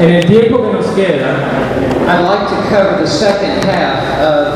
En 0.00 0.10
el 0.10 0.26
tiempo 0.26 0.62
que 0.62 0.72
nos 0.72 0.86
queda, 0.94 1.34
I'd 2.06 2.22
like 2.22 2.48
to 2.48 2.56
cover 2.70 3.00
the 3.00 3.06
second 3.06 3.64
half 3.64 4.20
of 4.20 4.47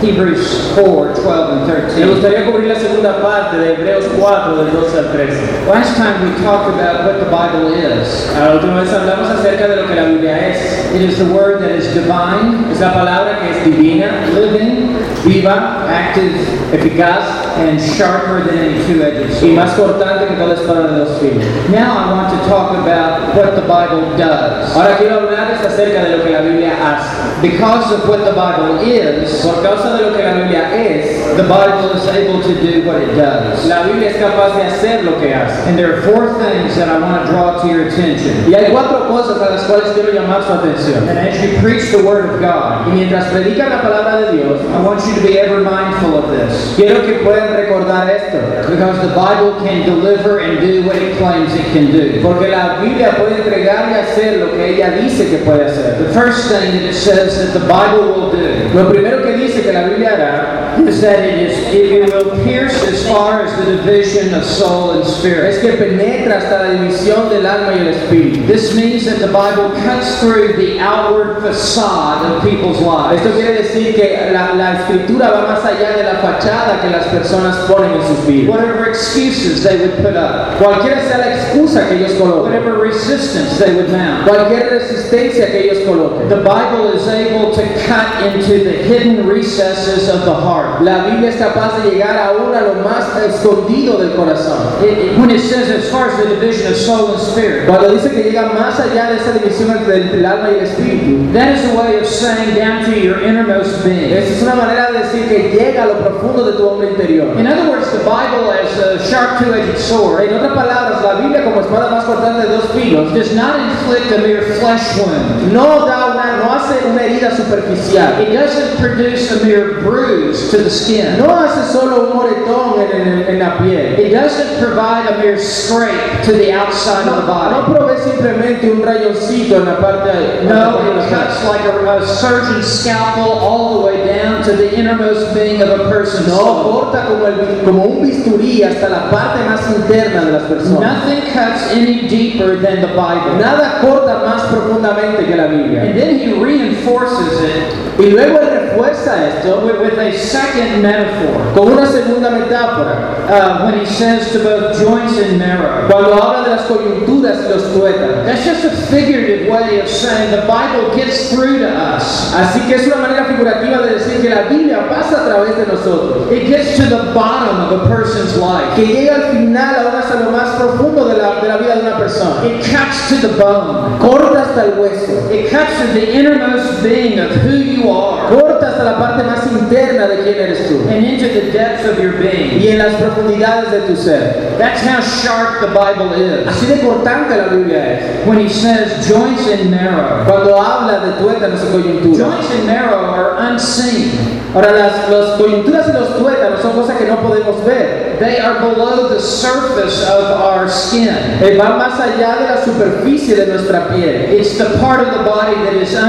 Hebrews 0.00 0.74
4, 0.74 1.14
12, 1.14 1.50
and 1.50 1.66
me 1.66 1.66
13. 1.66 2.06
gustaría 2.06 2.46
cubrir 2.46 2.68
la 2.68 2.78
segunda 2.78 3.20
parte 3.20 3.56
de 3.58 3.74
Hebreos 3.74 4.04
4, 4.18 4.56
del 4.56 4.72
12 4.72 4.98
al 4.98 5.12
13. 5.12 5.66
Last 5.68 5.96
time 5.96 6.22
we 6.22 6.30
talked 6.44 6.68
about 6.72 7.04
what 7.04 7.18
the 7.18 7.26
Bible 7.30 7.74
is. 7.74 8.30
La 8.38 8.54
última 8.54 8.80
vez 8.80 8.92
hablamos 8.92 9.28
acerca 9.28 9.66
de 9.66 9.76
lo 9.76 9.86
que 9.88 9.94
la 9.96 10.04
Biblia 10.04 10.48
es. 10.50 10.94
It 10.94 11.02
is 11.02 11.18
the 11.18 11.24
word 11.24 11.60
that 11.60 11.70
is 11.72 11.92
divine, 11.94 12.70
Es 12.70 12.80
la 12.80 12.92
palabra 12.94 13.40
que 13.40 13.50
es 13.50 13.64
divina, 13.64 14.24
living, 14.34 14.96
viva, 15.24 15.84
active, 15.88 16.32
eficaz 16.72 17.48
and 17.58 17.80
sharper 17.80 18.44
than 18.44 18.58
any 18.58 18.86
two-edged 18.86 19.30
y 19.30 19.34
sword. 19.34 19.54
más 19.56 19.72
cortante 19.74 20.26
que 20.28 20.34
toda 20.36 20.54
espada 20.54 20.92
de 20.92 20.98
dos 21.00 21.18
filos. 21.18 21.44
Now 21.70 21.96
I 21.98 22.12
want 22.12 22.30
to 22.30 22.48
talk 22.48 22.70
about 22.76 23.34
what 23.34 23.54
the 23.56 23.62
Bible 23.62 24.16
does. 24.16 24.74
Ahora 24.76 24.96
quiero 24.96 25.20
hablarles 25.20 25.60
acerca 25.60 26.04
de 26.04 26.16
lo 26.16 26.24
que 26.24 26.30
la 26.30 26.40
Biblia 26.40 26.72
hace. 26.80 27.40
Because 27.42 27.92
of 27.92 28.08
what 28.08 28.24
the 28.24 28.32
Bible 28.32 28.80
is, 28.82 29.42
Por 29.42 29.62
causa 29.62 29.87
de 29.96 30.02
lo 30.02 30.16
que 30.16 30.22
la 30.22 30.34
Biblia 30.34 30.76
es, 30.76 31.17
the 31.36 31.48
Bible 31.48 31.90
is 31.92 32.06
able 32.06 32.42
to 32.42 32.54
do 32.60 32.86
what 32.86 33.00
it 33.02 33.14
does. 33.14 33.66
la 33.66 33.84
Biblia 33.84 34.10
es 34.10 34.16
capaz 34.16 34.56
de 34.56 34.62
hacer 34.64 35.04
lo 35.04 35.18
que 35.20 35.34
hace. 35.34 35.68
And 35.68 35.78
there 35.78 35.98
are 35.98 36.02
four 36.02 36.38
things 36.38 36.76
that 36.76 36.88
I 36.88 36.98
want 36.98 37.24
to 37.24 37.30
draw 37.30 37.60
to 37.60 37.68
your 37.68 37.88
attention. 37.88 38.50
Y 38.50 38.54
hay 38.54 38.70
cuatro 38.70 39.08
cosas 39.08 39.40
a 39.40 39.50
las 39.50 39.64
cuales 39.64 39.92
quiero 39.94 40.12
llamar 40.12 40.42
su 40.42 40.52
atención. 40.52 41.08
And 41.08 41.18
as 41.18 41.40
you 41.42 41.58
preach 41.60 41.90
the 41.90 42.02
Word 42.02 42.30
of 42.30 42.40
God, 42.40 42.88
Y 42.88 42.92
mientras 42.92 43.26
predican 43.26 43.70
la 43.70 43.82
palabra 43.82 44.20
de 44.20 44.36
Dios, 44.36 44.60
I 44.62 44.80
want 44.82 45.04
you 45.06 45.14
to 45.14 45.20
be 45.20 45.38
ever 45.38 45.60
mindful 45.60 46.16
of 46.16 46.30
this. 46.30 46.74
quiero 46.76 47.04
que 47.04 47.20
puedan 47.24 47.54
recordar 47.54 48.08
esto. 48.10 48.38
Because 48.68 49.00
the 49.00 49.14
Bible 49.14 49.58
can 49.64 49.84
deliver 49.84 50.38
and 50.38 50.60
do 50.60 50.86
what 50.86 50.96
it 50.96 51.16
claims 51.18 51.54
it 51.54 51.66
can 51.72 51.90
do. 51.90 52.20
Porque 52.22 52.48
la 52.48 52.80
Biblia 52.80 53.10
puede 53.16 53.36
entregar 53.42 53.90
y 53.90 53.94
hacer 53.94 54.38
lo 54.38 54.52
que 54.52 54.74
ella 54.74 54.90
dice 54.90 55.28
que 55.28 55.38
puede 55.38 55.64
hacer. 55.66 55.98
The 55.98 56.12
first 56.12 56.48
thing 56.48 56.72
that 56.72 56.82
it 56.82 56.94
says 56.94 57.38
that 57.38 57.58
the 57.58 57.66
Bible 57.66 58.12
will 58.12 58.30
do 58.30 58.38
Lo 58.74 58.88
primero 58.90 59.22
que 59.22 59.36
dice 59.36 59.62
que 59.62 59.72
la 59.72 59.84
Biblia 59.84 60.12
hará 60.14 60.67
is 60.86 61.00
that 61.00 61.24
it 61.24 61.50
is 61.50 61.58
it 61.74 62.12
will 62.12 62.44
pierce 62.44 62.82
as 62.84 63.06
far 63.08 63.42
as 63.42 63.56
the 63.58 63.76
division 63.76 64.34
of 64.34 64.44
soul 64.44 64.92
and 64.92 65.06
spirit. 65.06 65.54
es 65.54 65.58
que 65.60 65.72
penetra 65.72 66.38
hasta 66.38 66.62
la 66.62 66.70
división 66.70 67.28
del 67.30 67.46
alma 67.46 67.72
y 67.72 67.78
el 67.78 67.88
espíritu. 67.88 68.46
This 68.46 68.74
means 68.74 69.04
that 69.06 69.18
the 69.18 69.32
Bible 69.32 69.70
cuts 69.82 70.20
through 70.20 70.54
the 70.56 70.78
outward 70.78 71.42
facade 71.42 72.24
of 72.24 72.42
people's 72.42 72.80
lives. 72.80 73.22
Esto 73.22 73.36
quiere 73.36 73.62
decir 73.62 73.94
que 73.94 74.30
la, 74.32 74.54
la 74.54 74.80
escritura 74.80 75.30
va 75.30 75.46
más 75.48 75.64
allá 75.64 75.96
de 75.96 76.02
la 76.04 76.18
fachada 76.20 76.80
que 76.80 76.90
las 76.90 77.06
personas 77.06 77.56
ponen 77.70 77.92
en 77.92 78.06
sus 78.06 78.26
vidas. 78.26 78.56
Whatever 78.56 78.88
excuses 78.88 79.62
they 79.62 79.78
would 79.78 79.96
put 79.96 80.16
up, 80.16 80.58
Cualquiera 80.58 81.00
sea 81.06 81.18
la 81.18 81.34
excusa 81.34 81.88
que 81.88 81.96
ellos 81.96 82.12
coloquen, 82.12 82.42
whatever 82.42 82.78
resistance 82.78 83.58
they 83.58 83.74
would 83.74 83.90
mount, 83.90 84.26
cualquier 84.26 84.70
resistencia 84.70 85.50
que 85.50 85.70
ellos 85.70 85.84
coloquen, 85.86 86.28
the 86.28 86.42
Bible 86.42 86.92
is 86.92 87.06
able 87.08 87.52
to 87.54 87.62
cut 87.86 88.22
into 88.22 88.64
the 88.64 88.72
hidden 88.72 89.26
recesses 89.26 90.08
of 90.08 90.24
the 90.24 90.34
heart. 90.34 90.67
La 90.82 91.04
Biblia 91.04 91.30
es 91.30 91.36
capaz 91.36 91.82
de 91.82 91.90
llegar 91.90 92.16
aún 92.16 92.54
a 92.54 92.60
lo 92.60 92.74
más 92.84 93.04
escondido 93.26 93.96
del 93.98 94.12
corazón. 94.12 94.58
It- 94.82 94.98
it- 94.98 95.18
when 95.18 95.30
it 95.30 95.40
says 95.40 95.68
as 95.70 95.88
far 95.90 96.08
as 96.08 96.16
the 96.18 96.26
division 96.34 96.70
of 96.72 96.76
soul 96.76 97.10
and 97.12 97.20
spirit, 97.20 97.66
Cuando 97.66 97.90
dice 97.90 98.10
que 98.10 98.22
llega 98.24 98.50
más 98.52 98.78
allá 98.80 99.10
de 99.10 99.16
esa 99.16 99.32
división 99.32 99.70
entre 99.76 99.96
el, 100.18 100.24
alma 100.26 100.48
y 100.50 100.58
el 100.58 100.64
espíritu, 100.64 101.32
that 101.32 101.54
is 101.54 101.64
a 101.70 101.74
way 101.80 101.98
of 101.98 102.06
saying 102.06 102.54
down 102.54 102.84
to 102.84 102.92
your 102.98 103.22
innermost 103.22 103.84
being. 103.84 104.12
esa 104.12 104.34
es 104.34 104.42
una 104.42 104.54
manera 104.54 104.90
de 104.92 104.98
decir 105.00 105.28
que 105.28 105.50
llega 105.58 105.82
a 105.84 105.86
lo 105.86 105.94
profundo 105.98 106.44
de 106.44 106.52
tu 106.52 106.68
hombre 106.68 106.88
interior. 106.90 107.28
In 107.38 107.46
other 107.46 107.68
words, 107.70 107.90
the 107.90 107.98
Bible 107.98 108.50
as 108.52 108.78
a 108.78 108.98
sharp 109.04 109.38
two-edged 109.38 109.78
sword 109.78 110.20
En 110.28 110.34
otras 110.36 110.52
palabras, 110.52 111.02
la 111.02 111.14
Biblia 111.20 111.44
como 111.44 111.60
espada 111.60 111.90
más 111.90 112.04
cortante 112.04 112.46
de 112.46 112.54
dos 112.56 112.64
filos 112.74 113.12
does 113.14 113.34
not 113.34 113.54
inflict 113.58 114.12
a 114.12 114.18
mere 114.18 114.42
flesh 114.60 114.96
wound. 114.98 115.52
no 115.52 115.86
da 115.86 116.07
no 116.38 116.52
hace 116.52 116.86
una 116.90 117.02
herida 117.02 117.30
superficial, 117.36 118.20
It 118.20 118.32
doesn't 118.32 118.78
produce 118.78 119.30
a 119.32 119.44
mere 119.44 119.80
bruise 119.82 120.50
to 120.50 120.58
the 120.58 120.70
skin. 120.70 121.18
no 121.18 121.34
hace 121.34 121.72
solo 121.72 122.10
un 122.10 122.16
moretón 122.16 122.80
en, 122.80 123.00
en- 123.08 123.24
en 123.28 123.38
la 123.38 123.58
piel, 123.58 123.98
It 123.98 124.12
doesn't 124.12 124.58
provide 124.58 125.06
a 125.08 125.18
mere 125.18 125.38
scrape 125.38 126.22
to 126.24 126.32
the 126.32 126.52
outside 126.52 127.06
no, 127.06 127.12
of 127.14 127.26
the 127.26 127.26
no 127.26 127.34
body. 127.34 127.72
provee 127.74 127.98
simplemente 128.02 128.70
un 128.70 128.82
rayoncito 128.82 129.56
en 129.56 129.64
la 129.66 129.76
parte 129.78 130.10
No, 130.44 130.78
it 130.78 131.08
cuts 131.10 131.44
like 131.44 131.64
a, 131.66 131.96
a 131.98 132.06
surgeon's 132.06 132.66
scalpel 132.66 133.32
all 133.40 133.80
the 133.80 133.86
way 133.86 134.06
down 134.06 134.42
to 134.42 134.52
the 134.52 134.74
innermost 134.78 135.34
being 135.34 135.60
of 135.62 135.68
a 135.70 135.88
person. 135.90 136.26
no 136.28 136.62
corta 136.64 137.06
como, 137.06 137.26
el- 137.26 137.62
como 137.64 137.84
un 137.84 138.02
bisturí 138.02 138.62
hasta 138.62 138.88
la 138.88 139.10
parte 139.10 139.44
más 139.48 139.60
interna 139.76 140.24
de 140.24 140.32
las 140.32 140.42
personas. 140.42 140.80
Nothing 141.04 141.22
cuts 141.32 141.70
any 141.72 142.08
deeper 142.08 142.56
than 142.60 142.80
the 142.80 142.88
Bible. 142.88 143.36
Nada 143.38 143.78
corta 143.80 144.22
más 144.24 144.42
profundamente 144.52 145.24
que 145.26 145.36
la 145.36 145.46
Biblia. 145.46 145.82
And 145.82 145.94
then 145.98 146.18
he 146.18 146.27
reinforces 146.34 147.40
it 147.42 147.74
Y 147.98 148.10
luego 148.10 148.38
él 148.40 148.48
refuerza 148.50 149.26
esto 149.26 149.60
with, 149.64 149.80
with 149.80 149.98
a 149.98 150.12
second 150.16 150.80
metaphor. 150.80 151.52
con 151.52 151.72
una 151.72 151.84
segunda 151.84 152.30
metáfora. 152.30 153.26
Uh, 153.28 153.64
when 153.66 153.80
he 153.80 153.84
says 153.84 154.30
to 154.32 154.38
both 154.38 154.78
joints 154.78 155.18
and 155.18 155.36
marrow. 155.36 155.88
Cuando 155.88 156.14
habla 156.14 156.44
de 156.44 156.50
las 156.50 156.62
coyunturas 156.66 157.38
y 157.44 157.48
los 157.48 157.64
tuétanos. 157.74 158.24
That's 158.24 158.44
just 158.44 158.64
a 158.64 158.70
figurative 158.86 159.48
way 159.50 159.80
of 159.80 159.88
saying 159.88 160.30
the 160.30 160.46
Bible 160.46 160.94
gets 160.94 161.28
through 161.32 161.58
to 161.58 161.68
us. 161.68 162.32
Así 162.34 162.60
que 162.68 162.76
es 162.76 162.86
una 162.86 162.96
manera 162.98 163.24
figurativa 163.24 163.78
de 163.78 163.94
decir 163.94 164.22
que 164.22 164.28
la 164.30 164.42
Biblia 164.42 164.88
pasa 164.88 165.22
a 165.22 165.28
través 165.28 165.56
de 165.56 165.66
nosotros. 165.66 166.30
It 166.30 166.46
gets 166.46 166.76
to 166.76 166.84
the 166.84 167.12
bottom 167.12 167.58
of 167.72 167.82
a 167.82 167.88
person's 167.88 168.36
life. 168.36 168.76
Que 168.76 168.86
llega 168.86 169.16
al 169.16 169.22
final, 169.32 169.74
aún 169.74 169.96
hasta 169.96 170.20
lo 170.20 170.30
más 170.30 170.50
profundo 170.50 171.08
de 171.08 171.18
la, 171.18 171.40
de 171.40 171.48
la 171.48 171.56
vida 171.56 171.74
de 171.74 171.80
una 171.80 171.98
persona. 171.98 172.46
It 172.46 172.62
cuts 172.64 173.08
to 173.08 173.26
the 173.26 173.34
bone. 173.34 173.98
Corta 173.98 174.42
hasta 174.42 174.66
el 174.66 174.78
hueso. 174.78 175.28
It 175.32 175.50
cuts 175.50 175.76
to 175.80 175.92
the 175.92 176.17
innermost 176.18 176.82
being 176.82 177.18
of 177.18 177.30
who 177.42 177.56
you 177.56 177.90
are 177.90 178.28
Corta 178.28 178.68
hasta 178.68 178.84
la 178.84 178.98
parte 178.98 179.22
más 179.24 179.46
interna 179.50 180.06
de 180.06 180.16
quién 180.22 180.36
eres 180.36 180.68
tú. 180.68 180.86
and 180.90 181.04
into 181.06 181.28
the 181.28 181.50
depth 181.52 181.86
of 181.86 181.98
your 181.98 182.12
being. 182.18 182.60
Y 182.60 182.68
en 182.68 182.78
las 182.78 182.94
profundidades 182.94 183.70
de 183.70 183.80
tu 183.86 183.96
ser. 183.96 184.56
That's 184.58 184.82
how 184.82 185.00
sharp 185.00 185.60
the 185.60 185.68
Bible 185.68 186.12
is. 186.14 186.46
Así 186.46 186.66
de 186.66 186.80
cortante 186.80 187.36
la 187.36 187.48
Biblia 187.48 187.94
es. 187.98 188.26
When 188.26 188.38
he 188.38 188.48
says 188.48 189.06
joints 189.08 189.46
and 189.48 189.70
marrow, 189.70 190.24
Cuando 190.26 190.60
habla 190.60 191.00
de 191.06 191.12
tuétanos 191.22 191.60
y 191.62 191.72
coyunturas. 191.72 192.18
joints 192.18 192.50
and 192.52 192.66
marrow 192.66 193.04
are 193.14 193.36
unseen. 193.50 194.36
Ahora, 194.54 194.72
las, 194.72 195.08
las 195.10 195.38
coyunturas 195.38 195.88
y 195.88 195.92
los 195.92 196.16
tuétanos 196.18 196.60
son 196.62 196.72
cosas 196.72 196.96
que 196.96 197.04
no 197.06 197.16
podemos 197.16 197.62
ver. 197.64 198.16
They 198.18 198.38
are 198.40 198.58
below 198.60 199.08
the 199.08 199.20
surface 199.20 200.02
of 200.08 200.40
our 200.40 200.68
skin. 200.68 201.08
Eh, 201.40 201.56
va 201.56 201.76
más 201.76 202.00
allá 202.00 202.36
de 202.40 202.48
la 202.54 202.64
superficie 202.64 203.36
de 203.36 203.46
nuestra 203.46 203.88
piel. 203.88 204.32
It's 204.32 204.56
the 204.58 204.64
part 204.80 205.00
of 205.06 205.12
the 205.16 205.22
body 205.22 205.54
that 205.64 205.74
is 205.74 205.94
unseen 205.94 206.07